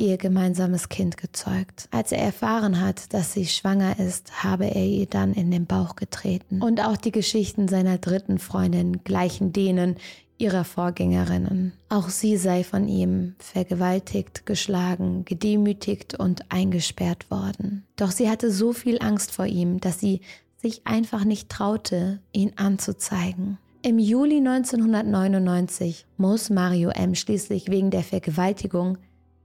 ihr 0.00 0.16
gemeinsames 0.16 0.88
Kind 0.88 1.16
gezeugt. 1.16 1.88
Als 1.90 2.10
er 2.10 2.22
erfahren 2.22 2.80
hat, 2.80 3.12
dass 3.12 3.34
sie 3.34 3.46
schwanger 3.46 3.98
ist, 3.98 4.42
habe 4.42 4.64
er 4.64 4.84
ihr 4.84 5.06
dann 5.06 5.34
in 5.34 5.50
den 5.50 5.66
Bauch 5.66 5.94
getreten. 5.94 6.62
Und 6.62 6.80
auch 6.80 6.96
die 6.96 7.12
Geschichten 7.12 7.68
seiner 7.68 7.98
dritten 7.98 8.38
Freundin 8.38 9.04
gleichen 9.04 9.52
denen 9.52 9.96
ihrer 10.38 10.64
Vorgängerinnen. 10.64 11.72
Auch 11.90 12.08
sie 12.08 12.38
sei 12.38 12.64
von 12.64 12.88
ihm 12.88 13.34
vergewaltigt, 13.38 14.46
geschlagen, 14.46 15.26
gedemütigt 15.26 16.14
und 16.18 16.50
eingesperrt 16.50 17.30
worden. 17.30 17.84
Doch 17.96 18.10
sie 18.10 18.30
hatte 18.30 18.50
so 18.50 18.72
viel 18.72 18.98
Angst 19.00 19.32
vor 19.32 19.46
ihm, 19.46 19.80
dass 19.80 20.00
sie 20.00 20.22
sich 20.56 20.86
einfach 20.86 21.24
nicht 21.24 21.50
traute, 21.50 22.20
ihn 22.32 22.52
anzuzeigen. 22.56 23.58
Im 23.82 23.98
Juli 23.98 24.38
1999 24.38 26.06
muss 26.16 26.50
Mario 26.50 26.90
M. 26.90 27.14
schließlich 27.14 27.70
wegen 27.70 27.90
der 27.90 28.02
Vergewaltigung 28.02 28.98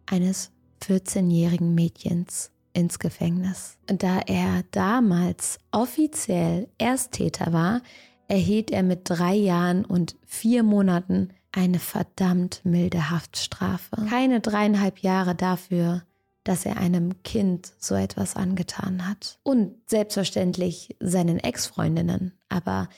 eines 0.06 0.52
14-jährigen 0.84 1.74
Mädchens 1.74 2.52
ins 2.74 3.00
Gefängnis. 3.00 3.78
Da 3.88 4.20
er 4.20 4.64
damals 4.72 5.60
offiziell 5.72 6.68
Ersttäter 6.78 7.54
war, 7.54 7.82
erhielt 8.28 8.72
er 8.72 8.84
mit 8.84 9.02
drei 9.04 9.34
Jahren 9.34 9.86
und 9.86 10.16
vier 10.26 10.64
Monaten 10.64 11.30
eine 11.52 11.80
verdammt 11.80 12.62
milde 12.64 13.10
Haftstrafe. 13.10 14.06
Keine 14.10 14.42
dreieinhalb 14.42 15.00
Jahre 15.00 15.36
dafür, 15.36 16.04
dass 16.44 16.66
er 16.66 16.78
einem 16.78 17.24
Kind 17.24 17.72
so 17.80 17.96
etwas 17.96 18.36
angetan 18.36 19.08
hat. 19.08 19.40
Und 19.44 19.76
selbstverständlich 19.90 20.96
seinen 21.00 21.40
Ex-Freundinnen. 21.40 22.34
Aber 22.50 22.90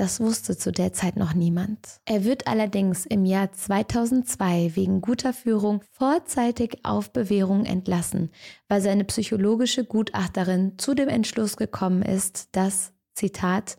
das 0.00 0.18
wusste 0.18 0.56
zu 0.56 0.72
der 0.72 0.94
Zeit 0.94 1.16
noch 1.16 1.34
niemand. 1.34 2.00
Er 2.06 2.24
wird 2.24 2.46
allerdings 2.46 3.04
im 3.04 3.26
Jahr 3.26 3.52
2002 3.52 4.72
wegen 4.74 5.02
guter 5.02 5.34
Führung 5.34 5.82
vorzeitig 5.92 6.78
auf 6.84 7.12
Bewährung 7.12 7.66
entlassen, 7.66 8.30
weil 8.66 8.80
seine 8.80 9.04
psychologische 9.04 9.84
Gutachterin 9.84 10.78
zu 10.78 10.94
dem 10.94 11.10
Entschluss 11.10 11.58
gekommen 11.58 12.00
ist, 12.00 12.48
dass, 12.52 12.94
Zitat, 13.14 13.76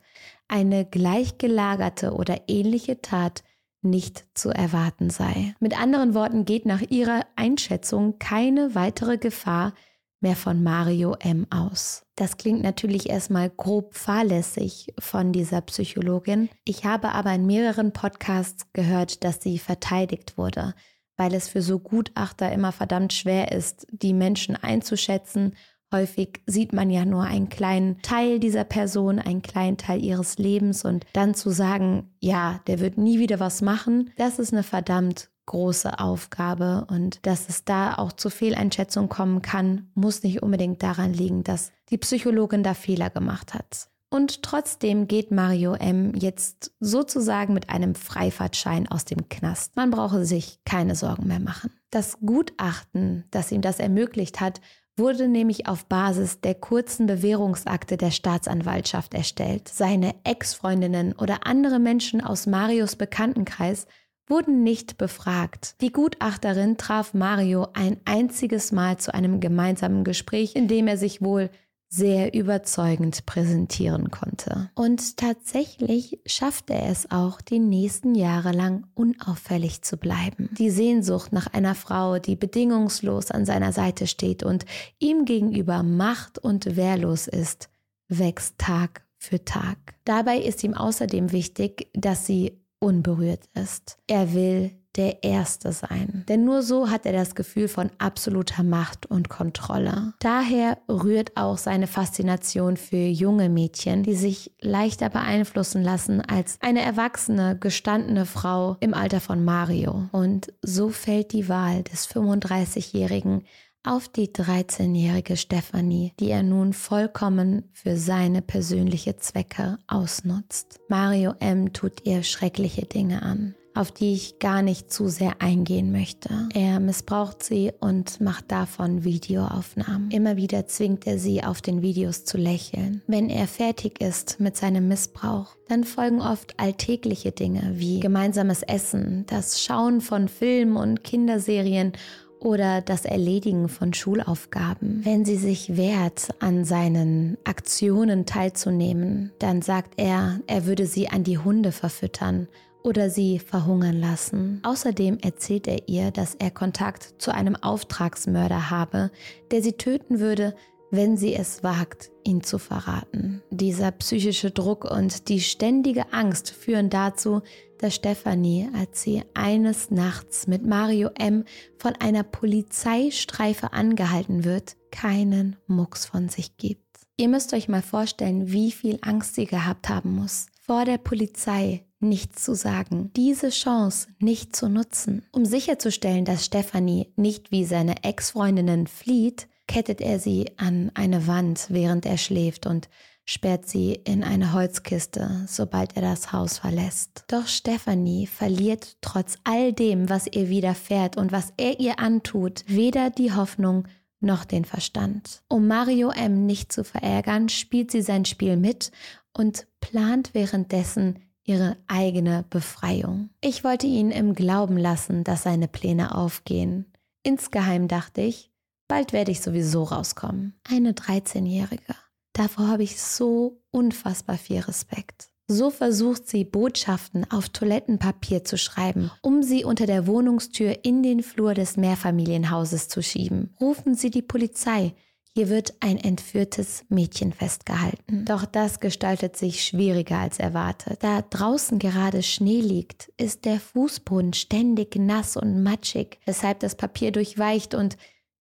eine 0.47 0.85
gleichgelagerte 0.85 2.13
oder 2.13 2.41
ähnliche 2.47 3.01
Tat 3.01 3.43
nicht 3.81 4.25
zu 4.35 4.49
erwarten 4.49 5.09
sei. 5.09 5.55
Mit 5.59 5.79
anderen 5.81 6.13
Worten 6.13 6.45
geht 6.45 6.67
nach 6.67 6.81
ihrer 6.81 7.21
Einschätzung 7.35 8.19
keine 8.19 8.75
weitere 8.75 9.17
Gefahr 9.17 9.73
mehr 10.21 10.35
von 10.35 10.63
Mario 10.63 11.15
M 11.19 11.47
aus. 11.49 12.03
Das 12.15 12.37
klingt 12.37 12.61
natürlich 12.61 13.09
erstmal 13.09 13.49
grob 13.49 13.95
fahrlässig 13.95 14.93
von 14.99 15.33
dieser 15.33 15.61
Psychologin. 15.61 16.49
Ich 16.63 16.85
habe 16.85 17.11
aber 17.11 17.33
in 17.33 17.45
mehreren 17.45 17.91
Podcasts 17.91 18.71
gehört, 18.73 19.23
dass 19.23 19.41
sie 19.41 19.59
verteidigt 19.59 20.37
wurde, 20.37 20.73
weil 21.17 21.33
es 21.33 21.49
für 21.49 21.61
so 21.61 21.79
Gutachter 21.79 22.51
immer 22.51 22.71
verdammt 22.71 23.13
schwer 23.13 23.51
ist, 23.51 23.87
die 23.91 24.13
Menschen 24.13 24.55
einzuschätzen 24.55 25.55
Häufig 25.93 26.41
sieht 26.45 26.71
man 26.71 26.89
ja 26.89 27.03
nur 27.03 27.23
einen 27.23 27.49
kleinen 27.49 28.01
Teil 28.01 28.39
dieser 28.39 28.63
Person, 28.63 29.19
einen 29.19 29.41
kleinen 29.41 29.75
Teil 29.75 30.01
ihres 30.01 30.37
Lebens 30.37 30.85
und 30.85 31.05
dann 31.11 31.33
zu 31.33 31.49
sagen, 31.49 32.15
ja, 32.21 32.61
der 32.67 32.79
wird 32.79 32.97
nie 32.97 33.19
wieder 33.19 33.41
was 33.41 33.61
machen, 33.61 34.11
das 34.15 34.39
ist 34.39 34.53
eine 34.53 34.63
verdammt 34.63 35.29
große 35.51 35.99
Aufgabe 35.99 36.87
und 36.89 37.25
dass 37.25 37.49
es 37.49 37.65
da 37.65 37.95
auch 37.95 38.13
zu 38.13 38.29
Fehleinschätzungen 38.29 39.09
kommen 39.09 39.41
kann, 39.41 39.91
muss 39.95 40.23
nicht 40.23 40.41
unbedingt 40.41 40.81
daran 40.81 41.13
liegen, 41.13 41.43
dass 41.43 41.73
die 41.89 41.97
Psychologin 41.97 42.63
da 42.63 42.73
Fehler 42.73 43.09
gemacht 43.09 43.53
hat. 43.53 43.89
Und 44.09 44.43
trotzdem 44.43 45.07
geht 45.07 45.31
Mario 45.31 45.73
M. 45.73 46.13
jetzt 46.15 46.71
sozusagen 46.79 47.53
mit 47.53 47.69
einem 47.69 47.95
Freifahrtschein 47.95 48.87
aus 48.89 49.03
dem 49.03 49.27
Knast. 49.27 49.75
Man 49.75 49.91
brauche 49.91 50.23
sich 50.25 50.59
keine 50.63 50.95
Sorgen 50.95 51.27
mehr 51.27 51.39
machen. 51.41 51.71
Das 51.89 52.19
Gutachten, 52.21 53.25
das 53.31 53.51
ihm 53.51 53.61
das 53.61 53.79
ermöglicht 53.79 54.39
hat, 54.39 54.61
wurde 54.95 55.27
nämlich 55.27 55.67
auf 55.67 55.85
Basis 55.85 56.39
der 56.39 56.55
kurzen 56.55 57.07
Bewährungsakte 57.07 57.97
der 57.97 58.11
Staatsanwaltschaft 58.11 59.13
erstellt. 59.13 59.67
Seine 59.67 60.15
Ex-Freundinnen 60.23 61.13
oder 61.13 61.45
andere 61.45 61.79
Menschen 61.79 62.21
aus 62.21 62.47
Marios 62.47 62.95
Bekanntenkreis 62.95 63.87
wurden 64.31 64.63
nicht 64.63 64.97
befragt. 64.97 65.75
Die 65.81 65.91
Gutachterin 65.91 66.77
traf 66.77 67.13
Mario 67.13 67.67
ein 67.73 67.97
einziges 68.05 68.71
Mal 68.71 68.97
zu 68.97 69.13
einem 69.13 69.39
gemeinsamen 69.39 70.03
Gespräch, 70.03 70.55
in 70.55 70.67
dem 70.67 70.87
er 70.87 70.97
sich 70.97 71.21
wohl 71.21 71.51
sehr 71.93 72.33
überzeugend 72.33 73.25
präsentieren 73.25 74.11
konnte. 74.11 74.71
Und 74.75 75.17
tatsächlich 75.17 76.21
schaffte 76.25 76.73
er 76.73 76.89
es 76.89 77.11
auch, 77.11 77.41
die 77.41 77.59
nächsten 77.59 78.15
Jahre 78.15 78.53
lang 78.53 78.87
unauffällig 78.93 79.81
zu 79.81 79.97
bleiben. 79.97 80.49
Die 80.57 80.69
Sehnsucht 80.69 81.33
nach 81.33 81.47
einer 81.47 81.75
Frau, 81.75 82.17
die 82.17 82.37
bedingungslos 82.37 83.29
an 83.29 83.45
seiner 83.45 83.73
Seite 83.73 84.07
steht 84.07 84.41
und 84.41 84.65
ihm 84.99 85.25
gegenüber 85.25 85.83
macht 85.83 86.39
und 86.39 86.77
wehrlos 86.77 87.27
ist, 87.27 87.69
wächst 88.07 88.57
Tag 88.57 89.03
für 89.17 89.43
Tag. 89.43 89.77
Dabei 90.05 90.37
ist 90.37 90.63
ihm 90.63 90.73
außerdem 90.73 91.33
wichtig, 91.33 91.89
dass 91.93 92.25
sie 92.25 92.60
unberührt 92.81 93.45
ist. 93.53 93.97
Er 94.07 94.33
will 94.33 94.71
der 94.97 95.23
Erste 95.23 95.71
sein. 95.71 96.25
Denn 96.27 96.43
nur 96.43 96.63
so 96.63 96.89
hat 96.89 97.05
er 97.05 97.13
das 97.13 97.35
Gefühl 97.35 97.67
von 97.67 97.91
absoluter 97.97 98.63
Macht 98.63 99.05
und 99.05 99.29
Kontrolle. 99.29 100.13
Daher 100.19 100.77
rührt 100.89 101.37
auch 101.37 101.57
seine 101.57 101.87
Faszination 101.87 102.75
für 102.75 102.97
junge 102.97 103.47
Mädchen, 103.47 104.03
die 104.03 104.15
sich 104.15 104.51
leichter 104.59 105.09
beeinflussen 105.09 105.81
lassen 105.81 106.21
als 106.21 106.57
eine 106.61 106.81
erwachsene, 106.81 107.57
gestandene 107.57 108.25
Frau 108.25 108.75
im 108.79 108.93
Alter 108.93 109.21
von 109.21 109.45
Mario. 109.45 110.09
Und 110.11 110.53
so 110.61 110.89
fällt 110.89 111.31
die 111.31 111.47
Wahl 111.47 111.83
des 111.83 112.09
35-Jährigen 112.09 113.43
auf 113.83 114.07
die 114.07 114.27
13-jährige 114.27 115.37
Stephanie, 115.37 116.13
die 116.19 116.29
er 116.29 116.43
nun 116.43 116.73
vollkommen 116.73 117.69
für 117.73 117.97
seine 117.97 118.41
persönliche 118.41 119.17
Zwecke 119.17 119.77
ausnutzt. 119.87 120.79
Mario 120.87 121.33
M. 121.39 121.73
tut 121.73 122.05
ihr 122.05 122.23
schreckliche 122.23 122.85
Dinge 122.85 123.21
an 123.21 123.55
auf 123.73 123.91
die 123.91 124.13
ich 124.13 124.39
gar 124.39 124.61
nicht 124.61 124.91
zu 124.91 125.07
sehr 125.07 125.41
eingehen 125.41 125.91
möchte. 125.91 126.49
Er 126.53 126.79
missbraucht 126.79 127.43
sie 127.43 127.71
und 127.79 128.19
macht 128.19 128.51
davon 128.51 129.03
Videoaufnahmen. 129.03 130.11
Immer 130.11 130.35
wieder 130.35 130.67
zwingt 130.67 131.07
er 131.07 131.17
sie 131.17 131.43
auf 131.43 131.61
den 131.61 131.81
Videos 131.81 132.25
zu 132.25 132.37
lächeln. 132.37 133.01
Wenn 133.07 133.29
er 133.29 133.47
fertig 133.47 134.01
ist 134.01 134.39
mit 134.39 134.57
seinem 134.57 134.87
Missbrauch, 134.87 135.55
dann 135.67 135.83
folgen 135.83 136.21
oft 136.21 136.59
alltägliche 136.59 137.31
Dinge 137.31 137.73
wie 137.75 137.99
gemeinsames 137.99 138.61
Essen, 138.63 139.25
das 139.27 139.63
Schauen 139.63 140.01
von 140.01 140.27
Filmen 140.27 140.75
und 140.75 141.03
Kinderserien 141.03 141.93
oder 142.41 142.81
das 142.81 143.05
Erledigen 143.05 143.69
von 143.69 143.93
Schulaufgaben. 143.93 145.01
Wenn 145.03 145.23
sie 145.25 145.37
sich 145.37 145.77
wehrt, 145.77 146.29
an 146.39 146.65
seinen 146.65 147.37
Aktionen 147.43 148.25
teilzunehmen, 148.25 149.31
dann 149.39 149.61
sagt 149.61 149.93
er, 149.97 150.41
er 150.47 150.65
würde 150.65 150.85
sie 150.85 151.07
an 151.07 151.23
die 151.23 151.37
Hunde 151.37 151.71
verfüttern 151.71 152.47
oder 152.83 153.09
sie 153.11 153.37
verhungern 153.39 153.99
lassen. 153.99 154.59
Außerdem 154.63 155.19
erzählt 155.21 155.67
er 155.67 155.87
ihr, 155.87 156.09
dass 156.09 156.35
er 156.35 156.49
Kontakt 156.49 157.13
zu 157.19 157.31
einem 157.31 157.55
Auftragsmörder 157.55 158.71
habe, 158.71 159.11
der 159.51 159.61
sie 159.61 159.73
töten 159.73 160.19
würde, 160.19 160.55
wenn 160.91 161.15
sie 161.15 161.33
es 161.33 161.63
wagt, 161.63 162.11
ihn 162.25 162.43
zu 162.43 162.57
verraten. 162.57 163.41
Dieser 163.49 163.91
psychische 163.91 164.51
Druck 164.51 164.83
und 164.83 165.29
die 165.29 165.39
ständige 165.39 166.11
Angst 166.11 166.51
führen 166.51 166.89
dazu, 166.89 167.41
dass 167.81 167.95
Stephanie, 167.95 168.69
als 168.73 169.01
sie 169.01 169.23
eines 169.33 169.91
Nachts 169.91 170.47
mit 170.47 170.65
Mario 170.65 171.09
M. 171.17 171.43
von 171.77 171.93
einer 171.95 172.23
Polizeistreife 172.23 173.73
angehalten 173.73 174.43
wird, 174.43 174.77
keinen 174.91 175.55
Mucks 175.67 176.05
von 176.05 176.29
sich 176.29 176.57
gibt. 176.57 176.85
Ihr 177.17 177.29
müsst 177.29 177.53
euch 177.53 177.67
mal 177.67 177.81
vorstellen, 177.81 178.51
wie 178.51 178.71
viel 178.71 178.97
Angst 179.01 179.35
sie 179.35 179.45
gehabt 179.45 179.89
haben 179.89 180.15
muss, 180.15 180.47
vor 180.59 180.85
der 180.85 180.97
Polizei 180.97 181.85
nichts 181.99 182.43
zu 182.43 182.55
sagen, 182.55 183.11
diese 183.15 183.49
Chance 183.49 184.07
nicht 184.19 184.55
zu 184.55 184.69
nutzen. 184.69 185.25
Um 185.31 185.45
sicherzustellen, 185.45 186.25
dass 186.25 186.45
Stephanie 186.45 187.13
nicht 187.15 187.51
wie 187.51 187.65
seine 187.65 188.03
Ex-Freundinnen 188.03 188.87
flieht, 188.87 189.47
kettet 189.67 190.01
er 190.01 190.19
sie 190.19 190.51
an 190.57 190.91
eine 190.95 191.27
Wand, 191.27 191.67
während 191.69 192.05
er 192.05 192.17
schläft 192.17 192.65
und 192.65 192.89
sperrt 193.31 193.67
sie 193.67 193.93
in 193.93 194.23
eine 194.23 194.53
Holzkiste, 194.53 195.45
sobald 195.47 195.95
er 195.95 196.01
das 196.01 196.33
Haus 196.33 196.57
verlässt. 196.57 197.23
Doch 197.27 197.47
Stephanie 197.47 198.27
verliert 198.27 198.97
trotz 199.01 199.37
all 199.45 199.71
dem, 199.71 200.09
was 200.09 200.27
ihr 200.27 200.49
widerfährt 200.49 201.17
und 201.17 201.31
was 201.31 201.53
er 201.57 201.79
ihr 201.79 201.99
antut, 201.99 202.63
weder 202.67 203.09
die 203.09 203.33
Hoffnung 203.33 203.87
noch 204.19 204.43
den 204.43 204.65
Verstand. 204.65 205.41
Um 205.47 205.67
Mario 205.67 206.11
M 206.11 206.45
nicht 206.45 206.71
zu 206.71 206.83
verärgern, 206.83 207.47
spielt 207.49 207.91
sie 207.91 208.01
sein 208.01 208.25
Spiel 208.25 208.57
mit 208.57 208.91
und 209.33 209.65
plant 209.79 210.33
währenddessen 210.33 211.19
ihre 211.43 211.77
eigene 211.87 212.45
Befreiung. 212.49 213.29
Ich 213.39 213.63
wollte 213.63 213.87
ihn 213.87 214.11
im 214.11 214.35
Glauben 214.35 214.77
lassen, 214.77 215.23
dass 215.23 215.43
seine 215.43 215.67
Pläne 215.67 216.15
aufgehen. 216.15 216.85
Insgeheim 217.23 217.87
dachte 217.87 218.21
ich, 218.21 218.51
bald 218.87 219.13
werde 219.13 219.31
ich 219.31 219.41
sowieso 219.41 219.83
rauskommen. 219.83 220.53
Eine 220.69 220.91
13-Jährige. 220.91 221.95
Davor 222.33 222.67
habe 222.67 222.83
ich 222.83 223.01
so 223.01 223.61
unfassbar 223.71 224.37
viel 224.37 224.59
Respekt. 224.59 225.31
So 225.47 225.69
versucht 225.69 226.29
sie 226.29 226.45
Botschaften 226.45 227.29
auf 227.29 227.49
Toilettenpapier 227.49 228.45
zu 228.45 228.57
schreiben, 228.57 229.11
um 229.21 229.43
sie 229.43 229.65
unter 229.65 229.85
der 229.85 230.07
Wohnungstür 230.07 230.85
in 230.85 231.03
den 231.03 231.23
Flur 231.23 231.53
des 231.53 231.75
Mehrfamilienhauses 231.75 232.87
zu 232.87 233.03
schieben. 233.03 233.53
Rufen 233.59 233.95
Sie 233.95 234.09
die 234.09 234.21
Polizei. 234.21 234.93
Hier 235.33 235.49
wird 235.49 235.73
ein 235.81 235.97
entführtes 235.97 236.85
Mädchen 236.87 237.33
festgehalten. 237.33 238.23
Doch 238.25 238.45
das 238.45 238.79
gestaltet 238.79 239.35
sich 239.35 239.63
schwieriger 239.63 240.19
als 240.19 240.39
erwartet. 240.39 241.03
Da 241.03 241.21
draußen 241.21 241.79
gerade 241.79 242.23
Schnee 242.23 242.61
liegt, 242.61 243.11
ist 243.17 243.43
der 243.43 243.59
Fußboden 243.59 244.33
ständig 244.33 244.95
nass 244.95 245.35
und 245.35 245.63
matschig, 245.63 246.19
weshalb 246.25 246.59
das 246.61 246.75
Papier 246.75 247.11
durchweicht 247.11 247.75
und 247.75 247.97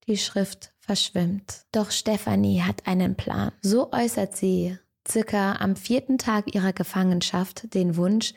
die 0.07 0.17
Schrift 0.17 0.73
verschwimmt. 0.91 1.63
Doch 1.71 1.89
Stephanie 1.89 2.63
hat 2.63 2.85
einen 2.85 3.15
Plan. 3.15 3.53
So 3.61 3.93
äußert 3.93 4.35
sie 4.35 4.77
circa 5.07 5.53
am 5.53 5.77
vierten 5.77 6.17
Tag 6.17 6.53
ihrer 6.53 6.73
Gefangenschaft 6.73 7.73
den 7.73 7.95
Wunsch, 7.95 8.33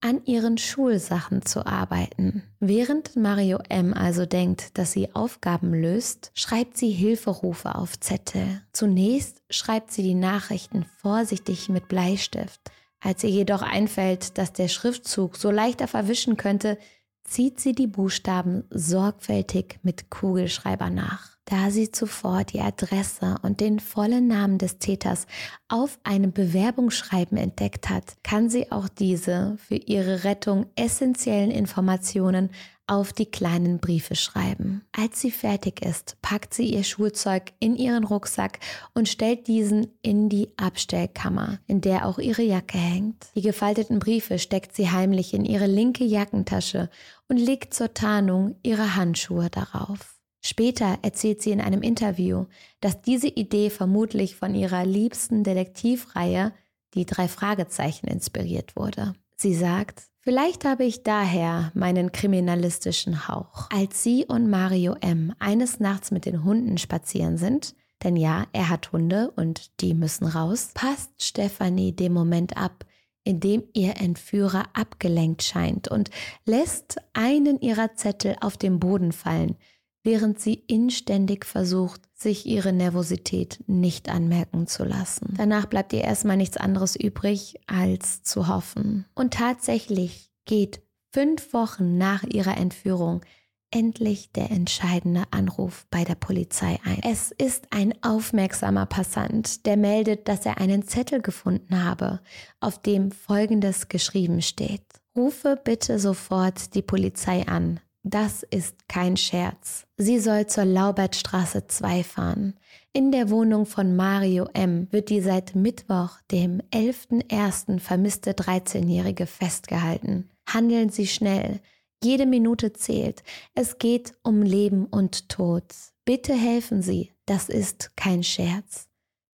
an 0.00 0.24
ihren 0.24 0.56
Schulsachen 0.56 1.42
zu 1.44 1.66
arbeiten. 1.66 2.42
Während 2.58 3.16
Mario 3.16 3.58
M. 3.68 3.92
also 3.92 4.24
denkt, 4.24 4.78
dass 4.78 4.92
sie 4.92 5.14
Aufgaben 5.14 5.74
löst, 5.74 6.32
schreibt 6.32 6.78
sie 6.78 6.90
Hilferufe 6.90 7.74
auf 7.74 8.00
Zettel. 8.00 8.62
Zunächst 8.72 9.42
schreibt 9.50 9.92
sie 9.92 10.02
die 10.02 10.14
Nachrichten 10.14 10.86
vorsichtig 11.02 11.68
mit 11.68 11.88
Bleistift. 11.88 12.62
Als 13.00 13.24
ihr 13.24 13.30
jedoch 13.30 13.60
einfällt, 13.60 14.38
dass 14.38 14.54
der 14.54 14.68
Schriftzug 14.68 15.36
so 15.36 15.50
leichter 15.50 15.86
verwischen 15.86 16.38
könnte, 16.38 16.78
zieht 17.24 17.60
sie 17.60 17.74
die 17.74 17.86
Buchstaben 17.86 18.64
sorgfältig 18.70 19.80
mit 19.82 20.08
Kugelschreiber 20.08 20.88
nach. 20.88 21.39
Da 21.50 21.72
sie 21.72 21.90
zuvor 21.90 22.44
die 22.44 22.60
Adresse 22.60 23.34
und 23.42 23.58
den 23.58 23.80
vollen 23.80 24.28
Namen 24.28 24.58
des 24.58 24.78
Täters 24.78 25.26
auf 25.68 25.98
einem 26.04 26.30
Bewerbungsschreiben 26.30 27.36
entdeckt 27.36 27.90
hat, 27.90 28.04
kann 28.22 28.48
sie 28.48 28.70
auch 28.70 28.88
diese 28.88 29.56
für 29.66 29.74
ihre 29.74 30.22
Rettung 30.22 30.66
essentiellen 30.76 31.50
Informationen 31.50 32.50
auf 32.86 33.12
die 33.12 33.26
kleinen 33.26 33.80
Briefe 33.80 34.14
schreiben. 34.14 34.82
Als 34.92 35.20
sie 35.20 35.32
fertig 35.32 35.84
ist, 35.84 36.22
packt 36.22 36.54
sie 36.54 36.72
ihr 36.72 36.84
Schulzeug 36.84 37.52
in 37.58 37.74
ihren 37.74 38.04
Rucksack 38.04 38.60
und 38.94 39.08
stellt 39.08 39.48
diesen 39.48 39.88
in 40.02 40.28
die 40.28 40.52
Abstellkammer, 40.56 41.58
in 41.66 41.80
der 41.80 42.06
auch 42.06 42.20
ihre 42.20 42.42
Jacke 42.42 42.78
hängt. 42.78 43.26
Die 43.34 43.42
gefalteten 43.42 43.98
Briefe 43.98 44.38
steckt 44.38 44.76
sie 44.76 44.92
heimlich 44.92 45.34
in 45.34 45.44
ihre 45.44 45.66
linke 45.66 46.04
Jackentasche 46.04 46.90
und 47.28 47.38
legt 47.38 47.74
zur 47.74 47.92
Tarnung 47.92 48.54
ihre 48.62 48.94
Handschuhe 48.94 49.50
darauf. 49.50 50.19
Später 50.42 50.98
erzählt 51.02 51.42
sie 51.42 51.50
in 51.50 51.60
einem 51.60 51.82
Interview, 51.82 52.46
dass 52.80 53.02
diese 53.02 53.28
Idee 53.28 53.70
vermutlich 53.70 54.36
von 54.36 54.54
ihrer 54.54 54.84
liebsten 54.84 55.44
Detektivreihe, 55.44 56.52
die 56.94 57.04
drei 57.06 57.28
Fragezeichen, 57.28 58.06
inspiriert 58.06 58.76
wurde. 58.76 59.14
Sie 59.36 59.54
sagt, 59.54 60.04
Vielleicht 60.22 60.66
habe 60.66 60.84
ich 60.84 61.02
daher 61.02 61.72
meinen 61.74 62.12
kriminalistischen 62.12 63.26
Hauch. 63.26 63.68
Als 63.72 64.02
sie 64.02 64.26
und 64.26 64.50
Mario 64.50 64.94
M. 65.00 65.32
eines 65.38 65.80
Nachts 65.80 66.10
mit 66.10 66.26
den 66.26 66.44
Hunden 66.44 66.76
spazieren 66.76 67.38
sind, 67.38 67.74
denn 68.02 68.16
ja, 68.16 68.46
er 68.52 68.68
hat 68.68 68.92
Hunde 68.92 69.30
und 69.36 69.80
die 69.80 69.94
müssen 69.94 70.26
raus, 70.26 70.72
passt 70.74 71.10
Stephanie 71.22 71.92
dem 71.92 72.12
Moment 72.12 72.58
ab, 72.58 72.84
in 73.24 73.40
dem 73.40 73.64
ihr 73.72 73.96
Entführer 73.96 74.64
abgelenkt 74.74 75.42
scheint 75.42 75.88
und 75.88 76.10
lässt 76.44 76.96
einen 77.14 77.58
ihrer 77.60 77.94
Zettel 77.94 78.36
auf 78.42 78.58
den 78.58 78.78
Boden 78.78 79.12
fallen, 79.12 79.56
während 80.02 80.40
sie 80.40 80.54
inständig 80.54 81.44
versucht, 81.44 82.00
sich 82.14 82.46
ihre 82.46 82.72
Nervosität 82.72 83.62
nicht 83.66 84.08
anmerken 84.08 84.66
zu 84.66 84.84
lassen. 84.84 85.34
Danach 85.36 85.66
bleibt 85.66 85.92
ihr 85.92 86.02
erstmal 86.02 86.36
nichts 86.36 86.56
anderes 86.56 86.96
übrig, 86.96 87.56
als 87.66 88.22
zu 88.22 88.48
hoffen. 88.48 89.06
Und 89.14 89.34
tatsächlich 89.34 90.30
geht 90.44 90.80
fünf 91.12 91.52
Wochen 91.52 91.98
nach 91.98 92.22
ihrer 92.24 92.56
Entführung 92.56 93.22
endlich 93.70 94.32
der 94.32 94.50
entscheidende 94.50 95.24
Anruf 95.30 95.86
bei 95.90 96.04
der 96.04 96.16
Polizei 96.16 96.78
ein. 96.84 97.00
Es 97.04 97.30
ist 97.30 97.68
ein 97.70 97.94
aufmerksamer 98.02 98.86
Passant, 98.86 99.64
der 99.66 99.76
meldet, 99.76 100.28
dass 100.28 100.44
er 100.44 100.58
einen 100.58 100.86
Zettel 100.86 101.22
gefunden 101.22 101.84
habe, 101.84 102.20
auf 102.58 102.82
dem 102.82 103.12
Folgendes 103.12 103.88
geschrieben 103.88 104.42
steht. 104.42 104.82
Rufe 105.16 105.58
bitte 105.62 105.98
sofort 105.98 106.74
die 106.74 106.82
Polizei 106.82 107.46
an. 107.46 107.80
Das 108.02 108.42
ist 108.42 108.88
kein 108.88 109.18
Scherz. 109.18 109.86
Sie 109.98 110.20
soll 110.20 110.46
zur 110.46 110.64
Laubertstraße 110.64 111.66
2 111.66 112.02
fahren. 112.02 112.54
In 112.94 113.12
der 113.12 113.28
Wohnung 113.28 113.66
von 113.66 113.94
Mario 113.94 114.48
M. 114.54 114.88
wird 114.90 115.10
die 115.10 115.20
seit 115.20 115.54
Mittwoch, 115.54 116.18
dem 116.30 116.62
11.01. 116.72 117.78
vermisste 117.78 118.32
13-Jährige 118.32 119.26
festgehalten. 119.26 120.30
Handeln 120.48 120.88
Sie 120.88 121.06
schnell. 121.06 121.60
Jede 122.02 122.24
Minute 122.24 122.72
zählt. 122.72 123.22
Es 123.54 123.76
geht 123.78 124.14
um 124.22 124.40
Leben 124.40 124.86
und 124.86 125.28
Tod. 125.28 125.64
Bitte 126.06 126.32
helfen 126.32 126.80
Sie. 126.80 127.12
Das 127.26 127.50
ist 127.50 127.96
kein 127.96 128.22
Scherz. 128.22 128.88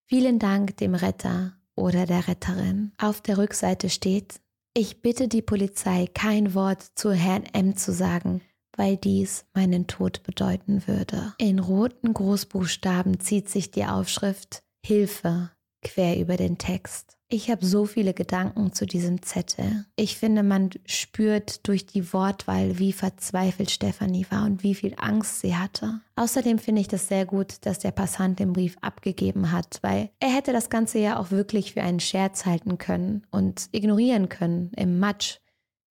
Vielen 0.06 0.40
Dank 0.40 0.76
dem 0.78 0.96
Retter 0.96 1.52
oder 1.76 2.04
der 2.04 2.26
Retterin. 2.26 2.92
Auf 2.98 3.20
der 3.20 3.38
Rückseite 3.38 3.90
steht, 3.90 4.40
ich 4.74 5.00
bitte 5.02 5.28
die 5.28 5.42
Polizei, 5.42 6.08
kein 6.12 6.52
Wort 6.54 6.82
zu 6.96 7.12
Herrn 7.12 7.44
M 7.52 7.76
zu 7.76 7.92
sagen 7.92 8.42
weil 8.76 8.96
dies 8.96 9.44
meinen 9.54 9.86
Tod 9.86 10.22
bedeuten 10.22 10.86
würde. 10.86 11.34
In 11.38 11.58
roten 11.58 12.14
Großbuchstaben 12.14 13.20
zieht 13.20 13.48
sich 13.48 13.70
die 13.70 13.86
Aufschrift 13.86 14.62
Hilfe 14.84 15.50
quer 15.82 16.18
über 16.18 16.36
den 16.36 16.58
Text. 16.58 17.16
Ich 17.28 17.50
habe 17.50 17.66
so 17.66 17.86
viele 17.86 18.14
Gedanken 18.14 18.72
zu 18.72 18.86
diesem 18.86 19.20
Zettel. 19.22 19.84
Ich 19.96 20.16
finde, 20.16 20.44
man 20.44 20.70
spürt 20.84 21.66
durch 21.66 21.86
die 21.86 22.12
Wortwahl, 22.12 22.78
wie 22.78 22.92
verzweifelt 22.92 23.70
Stefanie 23.70 24.26
war 24.30 24.44
und 24.44 24.62
wie 24.62 24.76
viel 24.76 24.94
Angst 24.96 25.40
sie 25.40 25.56
hatte. 25.56 26.00
Außerdem 26.14 26.60
finde 26.60 26.82
ich 26.82 26.88
das 26.88 27.08
sehr 27.08 27.26
gut, 27.26 27.66
dass 27.66 27.80
der 27.80 27.90
Passant 27.90 28.38
den 28.38 28.52
Brief 28.52 28.76
abgegeben 28.80 29.50
hat, 29.50 29.80
weil 29.82 30.10
er 30.20 30.28
hätte 30.28 30.52
das 30.52 30.70
Ganze 30.70 31.00
ja 31.00 31.18
auch 31.18 31.32
wirklich 31.32 31.74
für 31.74 31.82
einen 31.82 32.00
Scherz 32.00 32.46
halten 32.46 32.78
können 32.78 33.26
und 33.32 33.68
ignorieren 33.72 34.28
können, 34.28 34.70
im 34.76 35.00
Matsch 35.00 35.38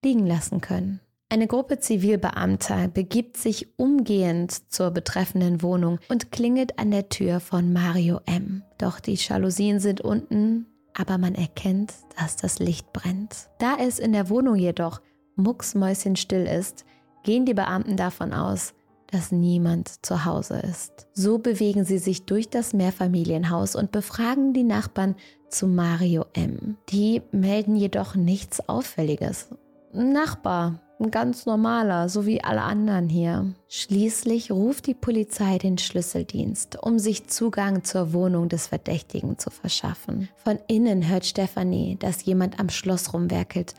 liegen 0.02 0.26
lassen 0.26 0.62
können. 0.62 1.00
Eine 1.30 1.46
Gruppe 1.46 1.78
Zivilbeamter 1.78 2.88
begibt 2.88 3.36
sich 3.36 3.68
umgehend 3.76 4.72
zur 4.72 4.90
betreffenden 4.90 5.60
Wohnung 5.60 5.98
und 6.08 6.32
klingelt 6.32 6.78
an 6.78 6.90
der 6.90 7.10
Tür 7.10 7.40
von 7.40 7.70
Mario 7.74 8.20
M. 8.24 8.62
Doch 8.78 8.98
die 8.98 9.14
Jalousien 9.14 9.78
sind 9.78 10.00
unten, 10.00 10.66
aber 10.94 11.18
man 11.18 11.34
erkennt, 11.34 11.92
dass 12.18 12.36
das 12.36 12.60
Licht 12.60 12.94
brennt. 12.94 13.50
Da 13.58 13.76
es 13.78 13.98
in 13.98 14.12
der 14.12 14.30
Wohnung 14.30 14.56
jedoch 14.56 15.02
mucksmäuschenstill 15.36 16.46
ist, 16.46 16.86
gehen 17.24 17.44
die 17.44 17.54
Beamten 17.54 17.98
davon 17.98 18.32
aus, 18.32 18.72
dass 19.10 19.30
niemand 19.30 20.04
zu 20.06 20.24
Hause 20.24 20.60
ist. 20.60 21.08
So 21.12 21.38
bewegen 21.38 21.84
sie 21.84 21.98
sich 21.98 22.24
durch 22.24 22.48
das 22.48 22.72
Mehrfamilienhaus 22.72 23.76
und 23.76 23.92
befragen 23.92 24.54
die 24.54 24.64
Nachbarn 24.64 25.14
zu 25.50 25.66
Mario 25.66 26.24
M. 26.32 26.78
Die 26.88 27.20
melden 27.32 27.76
jedoch 27.76 28.14
nichts 28.14 28.66
Auffälliges 28.66 29.50
Nachbar, 29.92 30.80
ein 31.00 31.10
ganz 31.10 31.46
normaler, 31.46 32.08
so 32.08 32.26
wie 32.26 32.42
alle 32.42 32.62
anderen 32.62 33.08
hier. 33.08 33.54
Schließlich 33.68 34.50
ruft 34.50 34.86
die 34.86 34.94
Polizei 34.94 35.58
den 35.58 35.78
Schlüsseldienst, 35.78 36.82
um 36.82 36.98
sich 36.98 37.28
Zugang 37.28 37.84
zur 37.84 38.12
Wohnung 38.12 38.48
des 38.48 38.66
Verdächtigen 38.66 39.38
zu 39.38 39.50
verschaffen. 39.50 40.28
Von 40.36 40.58
innen 40.66 41.08
hört 41.08 41.24
Stefanie, 41.24 41.96
dass 41.98 42.24
jemand 42.24 42.58
am 42.58 42.68
Schloss 42.68 43.12
rumwerkelt 43.12 43.74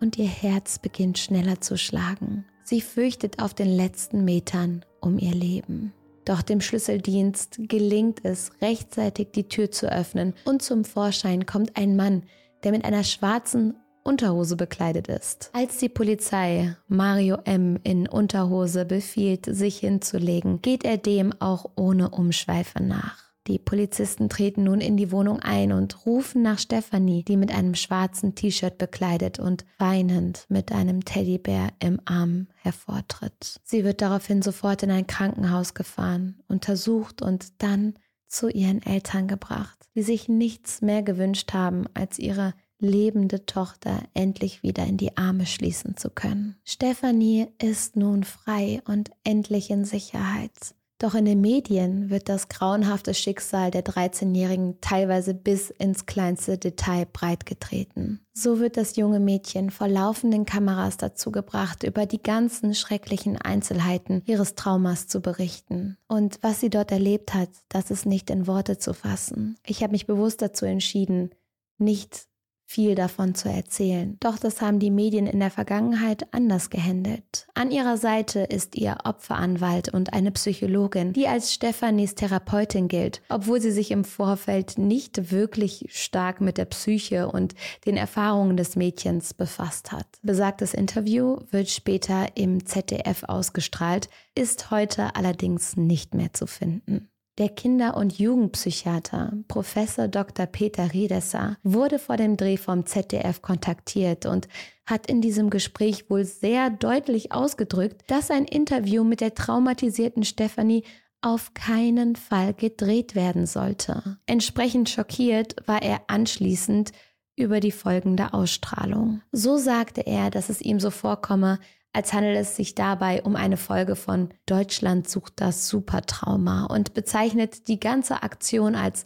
und 0.00 0.18
ihr 0.18 0.28
Herz 0.28 0.78
beginnt 0.78 1.18
schneller 1.18 1.60
zu 1.60 1.76
schlagen. 1.76 2.44
Sie 2.62 2.80
fürchtet 2.80 3.42
auf 3.42 3.54
den 3.54 3.68
letzten 3.68 4.24
Metern 4.24 4.84
um 5.00 5.18
ihr 5.18 5.34
Leben. 5.34 5.92
Doch 6.24 6.42
dem 6.42 6.60
Schlüsseldienst 6.60 7.58
gelingt 7.68 8.20
es, 8.24 8.52
rechtzeitig 8.62 9.28
die 9.34 9.48
Tür 9.48 9.70
zu 9.70 9.90
öffnen 9.90 10.34
und 10.44 10.62
zum 10.62 10.84
Vorschein 10.84 11.46
kommt 11.46 11.76
ein 11.76 11.96
Mann, 11.96 12.22
der 12.62 12.72
mit 12.72 12.84
einer 12.84 13.04
schwarzen 13.04 13.74
Unterhose 14.02 14.56
bekleidet 14.56 15.08
ist. 15.08 15.50
Als 15.52 15.78
die 15.78 15.88
Polizei 15.88 16.76
Mario 16.88 17.38
M. 17.44 17.78
in 17.82 18.08
Unterhose 18.08 18.84
befiehlt, 18.84 19.46
sich 19.46 19.78
hinzulegen, 19.78 20.62
geht 20.62 20.84
er 20.84 20.96
dem 20.96 21.32
auch 21.40 21.70
ohne 21.76 22.10
Umschweife 22.10 22.82
nach. 22.82 23.30
Die 23.46 23.58
Polizisten 23.58 24.28
treten 24.28 24.64
nun 24.64 24.80
in 24.80 24.96
die 24.96 25.10
Wohnung 25.10 25.40
ein 25.40 25.72
und 25.72 26.06
rufen 26.06 26.42
nach 26.42 26.58
Stephanie, 26.58 27.24
die 27.24 27.36
mit 27.36 27.52
einem 27.52 27.74
schwarzen 27.74 28.34
T-Shirt 28.34 28.76
bekleidet 28.76 29.38
und 29.38 29.64
weinend 29.78 30.44
mit 30.48 30.72
einem 30.72 31.04
Teddybär 31.04 31.70
im 31.80 32.00
Arm 32.04 32.48
hervortritt. 32.56 33.60
Sie 33.64 33.82
wird 33.82 34.02
daraufhin 34.02 34.42
sofort 34.42 34.82
in 34.82 34.90
ein 34.90 35.06
Krankenhaus 35.06 35.74
gefahren, 35.74 36.40
untersucht 36.48 37.22
und 37.22 37.62
dann 37.62 37.94
zu 38.28 38.48
ihren 38.48 38.82
Eltern 38.82 39.26
gebracht, 39.26 39.88
die 39.94 40.02
sich 40.02 40.28
nichts 40.28 40.82
mehr 40.82 41.02
gewünscht 41.02 41.52
haben, 41.52 41.86
als 41.94 42.18
ihre 42.18 42.54
lebende 42.80 43.46
Tochter 43.46 44.02
endlich 44.14 44.62
wieder 44.62 44.84
in 44.86 44.96
die 44.96 45.16
Arme 45.16 45.46
schließen 45.46 45.96
zu 45.96 46.10
können. 46.10 46.56
Stephanie 46.64 47.48
ist 47.62 47.96
nun 47.96 48.24
frei 48.24 48.82
und 48.86 49.10
endlich 49.24 49.70
in 49.70 49.84
Sicherheit. 49.84 50.74
Doch 51.00 51.14
in 51.14 51.24
den 51.24 51.40
Medien 51.40 52.10
wird 52.10 52.28
das 52.28 52.48
grauenhafte 52.48 53.14
Schicksal 53.14 53.70
der 53.70 53.82
13-Jährigen 53.82 54.82
teilweise 54.82 55.32
bis 55.32 55.70
ins 55.70 56.04
kleinste 56.04 56.58
Detail 56.58 57.06
breitgetreten. 57.10 58.20
So 58.34 58.60
wird 58.60 58.76
das 58.76 58.96
junge 58.96 59.18
Mädchen 59.18 59.70
vor 59.70 59.88
laufenden 59.88 60.44
Kameras 60.44 60.98
dazu 60.98 61.32
gebracht, 61.32 61.84
über 61.84 62.04
die 62.04 62.22
ganzen 62.22 62.74
schrecklichen 62.74 63.38
Einzelheiten 63.38 64.22
ihres 64.26 64.56
Traumas 64.56 65.06
zu 65.06 65.22
berichten. 65.22 65.96
Und 66.06 66.38
was 66.42 66.60
sie 66.60 66.68
dort 66.68 66.92
erlebt 66.92 67.32
hat, 67.32 67.48
das 67.70 67.90
ist 67.90 68.04
nicht 68.04 68.28
in 68.28 68.46
Worte 68.46 68.76
zu 68.76 68.92
fassen. 68.92 69.56
Ich 69.64 69.82
habe 69.82 69.92
mich 69.92 70.06
bewusst 70.06 70.42
dazu 70.42 70.66
entschieden, 70.66 71.30
nicht 71.78 72.26
viel 72.70 72.94
davon 72.94 73.34
zu 73.34 73.48
erzählen. 73.48 74.16
Doch 74.20 74.38
das 74.38 74.60
haben 74.60 74.78
die 74.78 74.92
Medien 74.92 75.26
in 75.26 75.40
der 75.40 75.50
Vergangenheit 75.50 76.32
anders 76.32 76.70
gehandelt. 76.70 77.48
An 77.54 77.72
ihrer 77.72 77.96
Seite 77.96 78.42
ist 78.42 78.76
ihr 78.76 78.98
Opferanwalt 79.02 79.92
und 79.92 80.12
eine 80.12 80.30
Psychologin, 80.30 81.12
die 81.12 81.26
als 81.26 81.52
Stephanies 81.52 82.14
Therapeutin 82.14 82.86
gilt, 82.86 83.22
obwohl 83.28 83.60
sie 83.60 83.72
sich 83.72 83.90
im 83.90 84.04
Vorfeld 84.04 84.78
nicht 84.78 85.32
wirklich 85.32 85.86
stark 85.88 86.40
mit 86.40 86.58
der 86.58 86.66
Psyche 86.66 87.26
und 87.26 87.56
den 87.86 87.96
Erfahrungen 87.96 88.56
des 88.56 88.76
Mädchens 88.76 89.34
befasst 89.34 89.90
hat. 89.90 90.06
Besagtes 90.22 90.72
Interview 90.72 91.38
wird 91.50 91.70
später 91.70 92.36
im 92.36 92.64
ZDF 92.66 93.24
ausgestrahlt, 93.24 94.08
ist 94.36 94.70
heute 94.70 95.16
allerdings 95.16 95.76
nicht 95.76 96.14
mehr 96.14 96.32
zu 96.32 96.46
finden. 96.46 97.09
Der 97.40 97.48
Kinder- 97.48 97.96
und 97.96 98.18
Jugendpsychiater 98.18 99.32
Professor 99.48 100.08
Dr. 100.08 100.44
Peter 100.44 100.92
Riedesser 100.92 101.56
wurde 101.62 101.98
vor 101.98 102.18
dem 102.18 102.36
Dreh 102.36 102.58
vom 102.58 102.84
ZDF 102.84 103.40
kontaktiert 103.40 104.26
und 104.26 104.46
hat 104.84 105.06
in 105.06 105.22
diesem 105.22 105.48
Gespräch 105.48 106.10
wohl 106.10 106.26
sehr 106.26 106.68
deutlich 106.68 107.32
ausgedrückt, 107.32 108.02
dass 108.08 108.30
ein 108.30 108.44
Interview 108.44 109.04
mit 109.04 109.22
der 109.22 109.34
traumatisierten 109.34 110.24
Stefanie 110.24 110.84
auf 111.22 111.54
keinen 111.54 112.14
Fall 112.14 112.52
gedreht 112.52 113.14
werden 113.14 113.46
sollte. 113.46 114.18
Entsprechend 114.26 114.90
schockiert 114.90 115.66
war 115.66 115.80
er 115.80 116.02
anschließend 116.08 116.92
über 117.36 117.60
die 117.60 117.72
folgende 117.72 118.34
Ausstrahlung. 118.34 119.22
So 119.32 119.56
sagte 119.56 120.02
er, 120.02 120.28
dass 120.28 120.50
es 120.50 120.60
ihm 120.60 120.78
so 120.78 120.90
vorkomme, 120.90 121.58
als 121.92 122.12
handelt 122.12 122.36
es 122.36 122.56
sich 122.56 122.74
dabei 122.74 123.22
um 123.22 123.36
eine 123.36 123.56
Folge 123.56 123.96
von 123.96 124.30
Deutschland 124.46 125.08
sucht 125.08 125.34
das 125.36 125.68
Supertrauma 125.68 126.66
und 126.66 126.94
bezeichnet 126.94 127.68
die 127.68 127.80
ganze 127.80 128.22
Aktion 128.22 128.74
als 128.74 129.04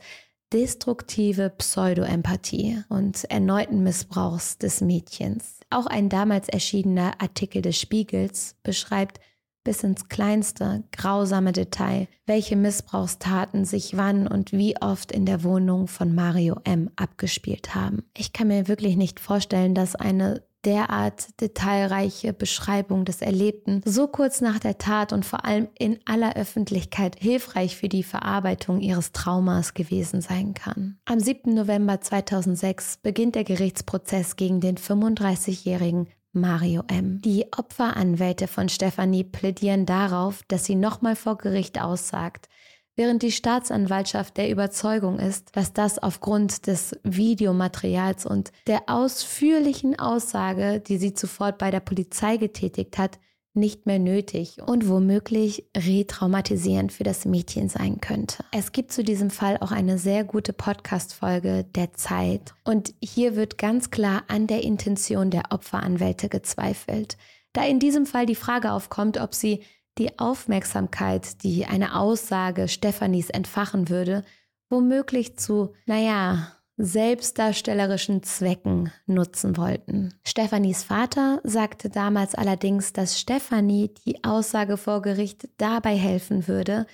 destruktive 0.53 1.51
Pseudoempathie 1.51 2.83
und 2.89 3.25
erneuten 3.25 3.83
Missbrauchs 3.83 4.59
des 4.59 4.81
Mädchens. 4.81 5.61
Auch 5.71 5.87
ein 5.87 6.09
damals 6.09 6.49
erschienener 6.49 7.21
Artikel 7.21 7.63
des 7.63 7.81
Spiegels 7.81 8.57
beschreibt 8.63 9.19
bis 9.65 9.83
ins 9.83 10.09
kleinste 10.09 10.85
grausame 10.93 11.53
Detail, 11.53 12.07
welche 12.27 12.55
Missbrauchstaten 12.55 13.65
sich 13.65 13.97
wann 13.97 14.29
und 14.29 14.53
wie 14.53 14.81
oft 14.81 15.11
in 15.11 15.25
der 15.25 15.43
Wohnung 15.43 15.89
von 15.89 16.15
Mario 16.15 16.61
M 16.65 16.91
abgespielt 16.97 17.75
haben. 17.75 18.05
Ich 18.17 18.35
kann 18.35 18.49
mir 18.49 18.69
wirklich 18.69 18.97
nicht 18.97 19.19
vorstellen, 19.19 19.75
dass 19.75 19.97
eine 19.97 20.43
derart 20.65 21.41
detailreiche 21.41 22.33
Beschreibung 22.33 23.05
des 23.05 23.23
Erlebten 23.23 23.83
so 23.85 24.09
kurz 24.09 24.41
nach 24.41 24.59
der 24.59 24.79
Tat 24.79 25.13
und 25.13 25.25
vor 25.25 25.45
allem 25.45 25.69
in 25.79 25.99
aller 26.05 26.37
Öffentlichkeit 26.37 27.17
hilfreich 27.19 27.77
für 27.77 27.89
die 27.89 28.03
Verarbeitung 28.03 28.81
ihres 28.81 29.13
Traumas 29.13 29.75
gewesen 29.75 30.21
sein 30.21 30.55
kann. 30.55 30.99
Am 31.05 31.21
7. 31.21 31.55
November 31.55 32.01
2006 32.01 32.99
beginnt 33.03 33.35
der 33.35 33.45
Gerichtsprozess 33.45 34.37
gegen 34.37 34.61
den 34.61 34.77
35-jährigen 34.77 36.09
Mario 36.33 36.83
M. 36.89 37.21
Die 37.21 37.47
Opferanwälte 37.57 38.49
von 38.49 38.69
Stefanie 38.69 39.23
plädieren 39.23 39.87
darauf, 39.87 40.43
dass 40.49 40.65
sie 40.65 40.75
nochmal 40.75 41.15
vor 41.15 41.39
Gericht 41.39 41.81
aussagt, 41.81 42.49
während 42.97 43.23
die 43.23 43.33
Staatsanwaltschaft 43.33 44.37
der 44.37 44.51
Überzeugung 44.51 45.19
ist, 45.19 45.49
dass 45.57 45.73
das 45.73 45.99
aufgrund 45.99 46.67
des 46.67 46.97
Videomaterials 47.03 48.27
und 48.27 48.53
der 48.67 48.83
ausführlichen 48.87 49.99
Aussage, 49.99 50.81
die 50.81 50.99
sie 50.99 51.15
zuvor 51.15 51.53
bei 51.53 51.71
der 51.71 51.81
Polizei 51.81 52.37
getätigt 52.37 52.99
hat, 52.99 53.19
nicht 53.55 53.87
mehr 53.87 54.01
nötig 54.01 54.59
und 54.67 54.89
womöglich 54.89 55.65
retraumatisierend 55.77 56.93
für 56.93 57.05
das 57.05 57.25
Mädchen 57.25 57.69
sein 57.69 58.01
könnte. 58.01 58.45
Es 58.51 58.73
gibt 58.73 58.93
zu 58.93 59.05
diesem 59.05 59.31
Fall 59.31 59.59
auch 59.61 59.71
eine 59.71 59.97
sehr 59.97 60.25
gute 60.25 60.53
Podcast-Folge 60.53 61.65
der 61.65 61.93
Zeit 61.93 62.55
und 62.65 62.95
hier 63.01 63.37
wird 63.37 63.57
ganz 63.57 63.91
klar 63.91 64.25
an 64.27 64.49
der 64.49 64.65
Intention 64.65 65.31
der 65.31 65.45
Opferanwälte 65.51 66.29
gezweifelt. 66.29 67.17
Da 67.53 67.65
in 67.65 67.79
diesem 67.79 68.07
Fall 68.07 68.27
die 68.27 68.35
Frage 68.35 68.73
aufkommt, 68.73 69.21
ob 69.21 69.35
sie 69.35 69.63
die 69.99 70.19
Aufmerksamkeit, 70.19 71.43
die 71.43 71.67
eine 71.67 71.97
Aussage 71.97 72.69
Stephanies 72.69 73.31
entfachen 73.31 73.89
würde, 73.89 74.25
womöglich 74.69 75.37
zu, 75.37 75.73
naja, 75.87 76.53
selbstdarstellerischen 76.77 78.25
Zwecken 78.25 78.91
nutzen 79.07 79.57
wollten. 79.57 80.13
Stephanies 80.25 80.83
Vater 80.83 81.41
sagte 81.45 81.89
damals 81.89 82.35
allerdings, 82.35 82.93
dass 82.93 83.21
Stephanie 83.21 83.95
die 84.05 84.25
Aussage 84.25 84.77
vor 84.77 85.01
Gericht 85.01 85.49
dabei 85.57 85.97
helfen 85.97 86.49
würde, 86.49 86.87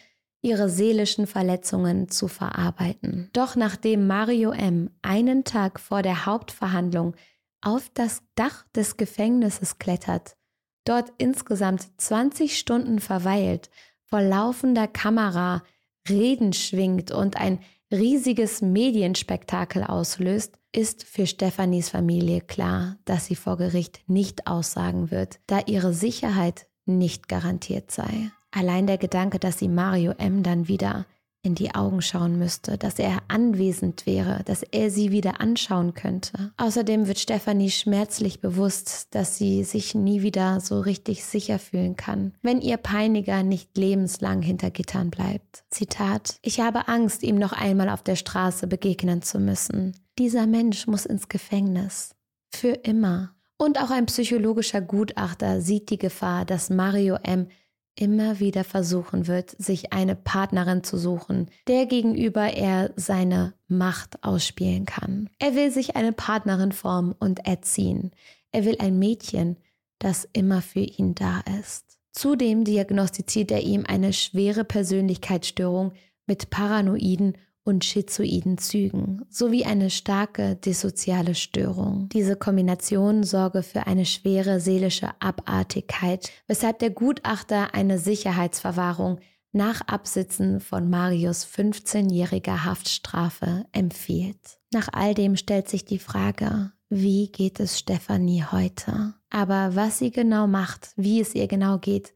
ihre 0.42 0.68
seelischen 0.68 1.26
Verletzungen 1.26 2.08
zu 2.08 2.28
verarbeiten. 2.28 3.30
Doch 3.32 3.56
nachdem 3.56 4.06
Mario 4.06 4.52
M. 4.52 4.90
einen 5.02 5.44
Tag 5.44 5.80
vor 5.80 6.02
der 6.02 6.26
Hauptverhandlung 6.26 7.14
auf 7.62 7.90
das 7.94 8.22
Dach 8.34 8.64
des 8.74 8.96
Gefängnisses 8.96 9.78
klettert 9.78 10.36
dort 10.85 11.12
insgesamt 11.19 11.88
20 11.99 12.59
Stunden 12.59 13.01
verweilt, 13.01 13.71
vor 14.05 14.23
laufender 14.23 14.88
Kamera 14.88 15.62
Reden 16.09 16.53
schwingt 16.53 17.11
und 17.11 17.37
ein 17.37 17.61
riesiges 17.93 18.62
Medienspektakel 18.62 19.85
auslöst, 19.85 20.59
ist 20.73 21.05
für 21.05 21.27
Stephanies 21.27 21.88
Familie 21.88 22.40
klar, 22.40 22.97
dass 23.05 23.27
sie 23.27 23.35
vor 23.35 23.57
Gericht 23.57 24.01
nicht 24.07 24.47
aussagen 24.47 25.11
wird, 25.11 25.40
da 25.47 25.61
ihre 25.66 25.93
Sicherheit 25.93 26.66
nicht 26.87 27.29
garantiert 27.29 27.90
sei. 27.90 28.31
Allein 28.53 28.87
der 28.87 28.99
Gedanke, 28.99 29.38
dass 29.38 29.59
sie 29.59 29.69
Mario 29.69 30.12
M. 30.12 30.43
dann 30.43 30.69
wieder 30.69 31.07
in 31.42 31.55
die 31.55 31.74
Augen 31.74 32.03
schauen 32.03 32.38
müsste, 32.38 32.76
dass 32.76 32.98
er 32.98 33.18
anwesend 33.29 34.05
wäre, 34.05 34.42
dass 34.44 34.62
er 34.62 34.90
sie 34.90 35.11
wieder 35.11 35.40
anschauen 35.40 35.94
könnte. 35.94 36.53
Außerdem 36.59 37.07
wird 37.07 37.18
Stefanie 37.18 37.70
schmerzlich 37.70 38.40
bewusst, 38.40 39.09
dass 39.14 39.38
sie 39.38 39.64
sich 39.64 39.94
nie 39.94 40.22
wieder 40.22 40.61
so 40.61 40.81
richtig 40.81 41.24
sicher 41.24 41.59
fühlen 41.59 41.96
kann, 41.96 42.35
wenn 42.42 42.61
ihr 42.61 42.76
Peiniger 42.76 43.42
nicht 43.42 43.76
lebenslang 43.79 44.42
hinter 44.42 44.70
Gittern 44.70 45.11
bleibt. 45.11 45.64
Zitat, 45.70 46.38
ich 46.42 46.61
habe 46.61 46.88
Angst, 46.88 47.22
ihm 47.22 47.37
noch 47.37 47.53
einmal 47.53 47.88
auf 47.88 48.03
der 48.03 48.16
Straße 48.16 48.66
begegnen 48.66 49.22
zu 49.22 49.38
müssen. 49.38 49.96
Dieser 50.18 50.46
Mensch 50.46 50.87
muss 50.87 51.07
ins 51.07 51.29
Gefängnis. 51.29 52.14
Für 52.50 52.72
immer. 52.72 53.35
Und 53.57 53.79
auch 53.81 53.90
ein 53.90 54.07
psychologischer 54.07 54.81
Gutachter 54.81 55.61
sieht 55.61 55.90
die 55.90 55.98
Gefahr, 55.98 56.44
dass 56.44 56.70
Mario 56.70 57.16
M 57.22 57.48
immer 57.94 58.40
wieder 58.40 58.64
versuchen 58.64 59.26
wird, 59.26 59.50
sich 59.50 59.92
eine 59.92 60.16
Partnerin 60.16 60.83
zu 60.83 60.96
suchen, 60.96 61.50
der 61.68 61.87
gegenüber 61.87 62.55
er 62.55 62.92
seine 62.96 63.55
Macht 63.68 64.22
ausspielen 64.24 64.87
kann. 64.87 65.29
Er 65.38 65.55
will 65.55 65.70
sich 65.70 65.96
eine 65.96 66.12
Partnerin 66.12 66.72
formen 66.72 67.12
und 67.12 67.46
erziehen. 67.46 68.12
Er 68.53 68.64
will 68.64 68.76
ein 68.79 68.98
Mädchen, 68.98 69.57
das 69.98 70.29
immer 70.33 70.62
für 70.62 70.81
ihn 70.81 71.14
da 71.14 71.42
ist. 71.61 71.98
Zudem 72.12 72.64
diagnostiziert 72.64 73.50
er 73.50 73.61
ihm 73.61 73.85
eine 73.87 74.12
schwere 74.12 74.64
Persönlichkeitsstörung 74.64 75.92
mit 76.26 76.50
paranoiden 76.50 77.37
und 77.70 77.85
schizoiden 77.85 78.59
Zügen 78.59 79.24
sowie 79.30 79.64
eine 79.64 79.90
starke 79.90 80.56
dissoziale 80.56 81.37
Störung. 81.37 82.09
Diese 82.12 82.35
Kombination 82.35 83.22
sorge 83.22 83.62
für 83.62 83.87
eine 83.87 84.04
schwere 84.04 84.59
seelische 84.59 85.09
Abartigkeit, 85.20 86.30
weshalb 86.48 86.80
der 86.80 86.90
Gutachter 86.90 87.74
eine 87.74 87.98
Sicherheitsverwahrung 87.98 89.20
nach 89.52 89.83
Absitzen 89.83 90.61
von 90.61 90.90
Marius 90.90 91.46
15-jähriger 91.46 92.64
Haftstrafe 92.64 93.64
empfiehlt. 93.72 94.59
Nach 94.72 94.88
all 94.92 95.14
dem 95.14 95.37
stellt 95.37 95.68
sich 95.68 95.85
die 95.85 95.98
Frage, 95.98 96.72
wie 96.88 97.30
geht 97.30 97.61
es 97.61 97.78
Stefanie 97.78 98.44
heute? 98.50 99.14
Aber 99.30 99.76
was 99.76 99.98
sie 99.98 100.11
genau 100.11 100.48
macht, 100.48 100.90
wie 100.96 101.20
es 101.20 101.37
ihr 101.37 101.46
genau 101.46 101.78
geht, 101.78 102.14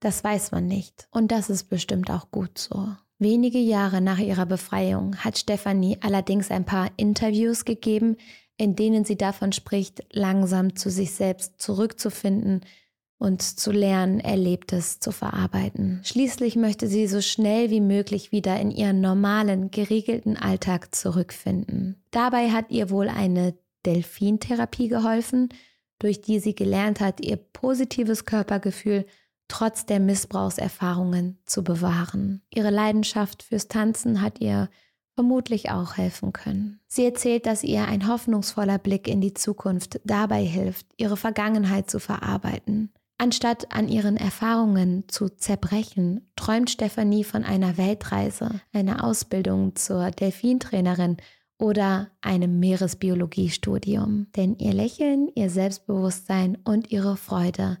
das 0.00 0.22
weiß 0.22 0.50
man 0.50 0.66
nicht. 0.66 1.08
Und 1.12 1.30
das 1.30 1.48
ist 1.48 1.64
bestimmt 1.64 2.10
auch 2.10 2.30
gut 2.30 2.58
so. 2.58 2.88
Wenige 3.18 3.58
Jahre 3.58 4.02
nach 4.02 4.18
ihrer 4.18 4.44
Befreiung 4.44 5.16
hat 5.16 5.38
Stefanie 5.38 5.96
allerdings 6.02 6.50
ein 6.50 6.66
paar 6.66 6.90
Interviews 6.96 7.64
gegeben, 7.64 8.16
in 8.58 8.76
denen 8.76 9.04
sie 9.04 9.16
davon 9.16 9.52
spricht, 9.52 10.04
langsam 10.12 10.76
zu 10.76 10.90
sich 10.90 11.12
selbst 11.12 11.60
zurückzufinden 11.60 12.60
und 13.18 13.40
zu 13.40 13.72
lernen, 13.72 14.20
Erlebtes 14.20 15.00
zu 15.00 15.12
verarbeiten. 15.12 16.00
Schließlich 16.04 16.56
möchte 16.56 16.88
sie 16.88 17.06
so 17.06 17.22
schnell 17.22 17.70
wie 17.70 17.80
möglich 17.80 18.32
wieder 18.32 18.60
in 18.60 18.70
ihren 18.70 19.00
normalen, 19.00 19.70
geregelten 19.70 20.36
Alltag 20.36 20.94
zurückfinden. 20.94 22.02
Dabei 22.10 22.50
hat 22.50 22.70
ihr 22.70 22.90
wohl 22.90 23.08
eine 23.08 23.54
Delfintherapie 23.86 24.88
geholfen, 24.88 25.48
durch 25.98 26.20
die 26.20 26.40
sie 26.40 26.54
gelernt 26.54 27.00
hat, 27.00 27.20
ihr 27.20 27.36
positives 27.36 28.26
Körpergefühl 28.26 29.06
trotz 29.48 29.86
der 29.86 30.00
Missbrauchserfahrungen 30.00 31.38
zu 31.46 31.62
bewahren. 31.62 32.42
Ihre 32.50 32.70
Leidenschaft 32.70 33.42
fürs 33.42 33.68
Tanzen 33.68 34.20
hat 34.20 34.40
ihr 34.40 34.68
vermutlich 35.14 35.70
auch 35.70 35.96
helfen 35.96 36.32
können. 36.32 36.80
Sie 36.86 37.04
erzählt, 37.04 37.46
dass 37.46 37.64
ihr 37.64 37.86
ein 37.86 38.06
hoffnungsvoller 38.06 38.78
Blick 38.78 39.08
in 39.08 39.20
die 39.20 39.34
Zukunft 39.34 40.00
dabei 40.04 40.44
hilft, 40.44 40.86
ihre 40.96 41.16
Vergangenheit 41.16 41.90
zu 41.90 41.98
verarbeiten. 41.98 42.92
Anstatt 43.18 43.72
an 43.72 43.88
ihren 43.88 44.18
Erfahrungen 44.18 45.04
zu 45.08 45.30
zerbrechen, 45.30 46.30
träumt 46.36 46.70
Stefanie 46.70 47.24
von 47.24 47.44
einer 47.44 47.78
Weltreise, 47.78 48.60
einer 48.74 49.04
Ausbildung 49.04 49.74
zur 49.74 50.10
Delfintrainerin 50.10 51.16
oder 51.58 52.10
einem 52.20 52.60
Meeresbiologiestudium. 52.60 54.26
Denn 54.36 54.58
ihr 54.58 54.74
Lächeln, 54.74 55.30
ihr 55.34 55.48
Selbstbewusstsein 55.48 56.58
und 56.64 56.90
ihre 56.90 57.16
Freude 57.16 57.78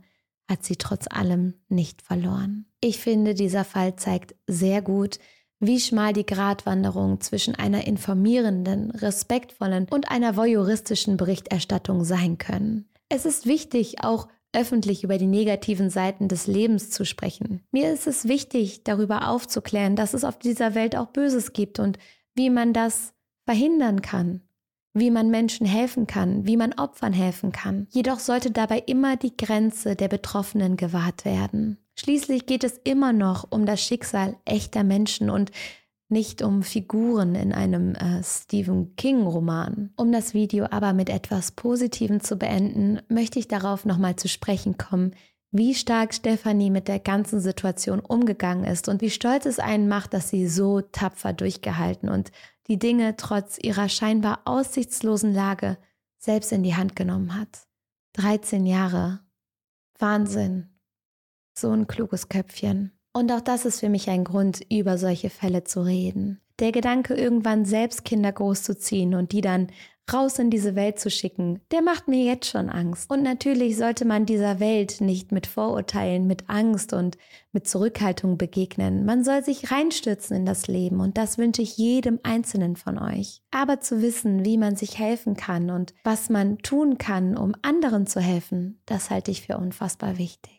hat 0.48 0.64
sie 0.64 0.76
trotz 0.76 1.06
allem 1.08 1.54
nicht 1.68 2.02
verloren. 2.02 2.66
Ich 2.80 2.98
finde, 2.98 3.34
dieser 3.34 3.64
Fall 3.64 3.96
zeigt 3.96 4.34
sehr 4.46 4.82
gut, 4.82 5.18
wie 5.58 5.80
schmal 5.80 6.12
die 6.12 6.26
Gratwanderung 6.26 7.20
zwischen 7.20 7.54
einer 7.54 7.86
informierenden, 7.86 8.90
respektvollen 8.90 9.86
und 9.90 10.10
einer 10.10 10.36
voyeuristischen 10.36 11.16
Berichterstattung 11.16 12.04
sein 12.04 12.38
können. 12.38 12.88
Es 13.08 13.24
ist 13.24 13.46
wichtig, 13.46 14.04
auch 14.04 14.28
öffentlich 14.52 15.04
über 15.04 15.18
die 15.18 15.26
negativen 15.26 15.90
Seiten 15.90 16.28
des 16.28 16.46
Lebens 16.46 16.90
zu 16.90 17.04
sprechen. 17.04 17.62
Mir 17.72 17.92
ist 17.92 18.06
es 18.06 18.26
wichtig, 18.26 18.84
darüber 18.84 19.28
aufzuklären, 19.28 19.96
dass 19.96 20.14
es 20.14 20.24
auf 20.24 20.38
dieser 20.38 20.74
Welt 20.74 20.96
auch 20.96 21.08
Böses 21.08 21.52
gibt 21.52 21.78
und 21.78 21.98
wie 22.34 22.50
man 22.50 22.72
das 22.72 23.12
verhindern 23.44 24.02
kann 24.02 24.45
wie 24.96 25.10
man 25.10 25.30
Menschen 25.30 25.66
helfen 25.66 26.06
kann, 26.06 26.46
wie 26.46 26.56
man 26.56 26.72
Opfern 26.72 27.12
helfen 27.12 27.52
kann. 27.52 27.86
Jedoch 27.90 28.18
sollte 28.18 28.50
dabei 28.50 28.82
immer 28.86 29.16
die 29.16 29.36
Grenze 29.36 29.94
der 29.94 30.08
Betroffenen 30.08 30.76
gewahrt 30.76 31.26
werden. 31.26 31.78
Schließlich 31.98 32.46
geht 32.46 32.64
es 32.64 32.80
immer 32.82 33.12
noch 33.12 33.46
um 33.50 33.66
das 33.66 33.82
Schicksal 33.82 34.36
echter 34.46 34.84
Menschen 34.84 35.28
und 35.28 35.50
nicht 36.08 36.40
um 36.40 36.62
Figuren 36.62 37.34
in 37.34 37.52
einem 37.52 37.94
äh, 37.94 38.22
Stephen 38.22 38.96
King-Roman. 38.96 39.90
Um 39.96 40.12
das 40.12 40.32
Video 40.34 40.66
aber 40.70 40.92
mit 40.92 41.10
etwas 41.10 41.52
Positivem 41.52 42.20
zu 42.20 42.36
beenden, 42.36 43.00
möchte 43.08 43.38
ich 43.38 43.48
darauf 43.48 43.84
nochmal 43.84 44.16
zu 44.16 44.28
sprechen 44.28 44.78
kommen, 44.78 45.14
wie 45.50 45.74
stark 45.74 46.12
Stefanie 46.12 46.70
mit 46.70 46.88
der 46.88 46.98
ganzen 46.98 47.40
Situation 47.40 48.00
umgegangen 48.00 48.64
ist 48.64 48.88
und 48.88 49.00
wie 49.00 49.10
stolz 49.10 49.46
es 49.46 49.58
einen 49.58 49.88
macht, 49.88 50.12
dass 50.12 50.28
sie 50.28 50.48
so 50.48 50.80
tapfer 50.80 51.32
durchgehalten 51.32 52.08
und 52.08 52.32
die 52.68 52.78
Dinge 52.78 53.16
trotz 53.16 53.58
ihrer 53.62 53.88
scheinbar 53.88 54.40
aussichtslosen 54.44 55.32
Lage 55.32 55.78
selbst 56.18 56.52
in 56.52 56.62
die 56.62 56.74
Hand 56.74 56.96
genommen 56.96 57.38
hat. 57.38 57.66
13 58.14 58.66
Jahre. 58.66 59.20
Wahnsinn. 59.98 60.78
So 61.56 61.70
ein 61.70 61.86
kluges 61.86 62.28
Köpfchen. 62.28 62.95
Und 63.16 63.32
auch 63.32 63.40
das 63.40 63.64
ist 63.64 63.80
für 63.80 63.88
mich 63.88 64.10
ein 64.10 64.24
Grund, 64.24 64.60
über 64.70 64.98
solche 64.98 65.30
Fälle 65.30 65.64
zu 65.64 65.80
reden. 65.80 66.38
Der 66.58 66.70
Gedanke, 66.70 67.14
irgendwann 67.14 67.64
selbst 67.64 68.04
Kinder 68.04 68.30
großzuziehen 68.30 69.14
und 69.14 69.32
die 69.32 69.40
dann 69.40 69.68
raus 70.12 70.38
in 70.38 70.50
diese 70.50 70.74
Welt 70.74 71.00
zu 71.00 71.10
schicken, 71.10 71.62
der 71.70 71.80
macht 71.80 72.08
mir 72.08 72.22
jetzt 72.24 72.50
schon 72.50 72.68
Angst. 72.68 73.10
Und 73.10 73.22
natürlich 73.22 73.78
sollte 73.78 74.04
man 74.04 74.26
dieser 74.26 74.60
Welt 74.60 75.00
nicht 75.00 75.32
mit 75.32 75.46
Vorurteilen, 75.46 76.26
mit 76.26 76.50
Angst 76.50 76.92
und 76.92 77.16
mit 77.52 77.66
Zurückhaltung 77.66 78.36
begegnen. 78.36 79.06
Man 79.06 79.24
soll 79.24 79.42
sich 79.42 79.72
reinstürzen 79.72 80.36
in 80.36 80.44
das 80.44 80.66
Leben 80.66 81.00
und 81.00 81.16
das 81.16 81.38
wünsche 81.38 81.62
ich 81.62 81.78
jedem 81.78 82.20
Einzelnen 82.22 82.76
von 82.76 82.98
euch. 82.98 83.40
Aber 83.50 83.80
zu 83.80 84.02
wissen, 84.02 84.44
wie 84.44 84.58
man 84.58 84.76
sich 84.76 84.98
helfen 84.98 85.36
kann 85.36 85.70
und 85.70 85.94
was 86.04 86.28
man 86.28 86.58
tun 86.58 86.98
kann, 86.98 87.38
um 87.38 87.54
anderen 87.62 88.06
zu 88.06 88.20
helfen, 88.20 88.82
das 88.84 89.08
halte 89.08 89.30
ich 89.30 89.40
für 89.40 89.56
unfassbar 89.56 90.18
wichtig. 90.18 90.55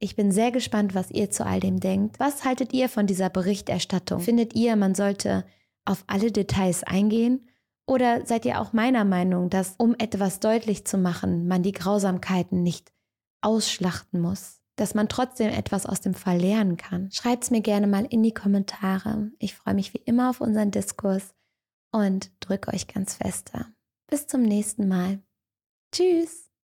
Ich 0.00 0.14
bin 0.14 0.30
sehr 0.30 0.52
gespannt, 0.52 0.94
was 0.94 1.10
ihr 1.10 1.30
zu 1.30 1.44
all 1.44 1.60
dem 1.60 1.80
denkt. 1.80 2.20
Was 2.20 2.44
haltet 2.44 2.72
ihr 2.72 2.88
von 2.88 3.06
dieser 3.06 3.30
Berichterstattung? 3.30 4.20
Findet 4.20 4.54
ihr, 4.54 4.76
man 4.76 4.94
sollte 4.94 5.44
auf 5.84 6.04
alle 6.06 6.30
Details 6.30 6.84
eingehen? 6.84 7.48
Oder 7.86 8.24
seid 8.26 8.44
ihr 8.44 8.60
auch 8.60 8.72
meiner 8.72 9.04
Meinung, 9.04 9.50
dass 9.50 9.74
um 9.78 9.94
etwas 9.98 10.40
deutlich 10.40 10.84
zu 10.84 10.98
machen, 10.98 11.48
man 11.48 11.62
die 11.62 11.72
Grausamkeiten 11.72 12.62
nicht 12.62 12.92
ausschlachten 13.40 14.20
muss? 14.20 14.60
Dass 14.76 14.94
man 14.94 15.08
trotzdem 15.08 15.48
etwas 15.48 15.86
aus 15.86 16.00
dem 16.00 16.14
Fall 16.14 16.38
lernen 16.38 16.76
kann? 16.76 17.10
Schreibt 17.10 17.44
es 17.44 17.50
mir 17.50 17.62
gerne 17.62 17.88
mal 17.88 18.04
in 18.04 18.22
die 18.22 18.34
Kommentare. 18.34 19.32
Ich 19.40 19.56
freue 19.56 19.74
mich 19.74 19.94
wie 19.94 20.02
immer 20.04 20.30
auf 20.30 20.40
unseren 20.40 20.70
Diskurs 20.70 21.34
und 21.90 22.30
drücke 22.38 22.72
euch 22.72 22.86
ganz 22.86 23.14
fester. 23.14 23.66
Bis 24.06 24.28
zum 24.28 24.42
nächsten 24.42 24.86
Mal. 24.86 25.20
Tschüss! 25.90 26.47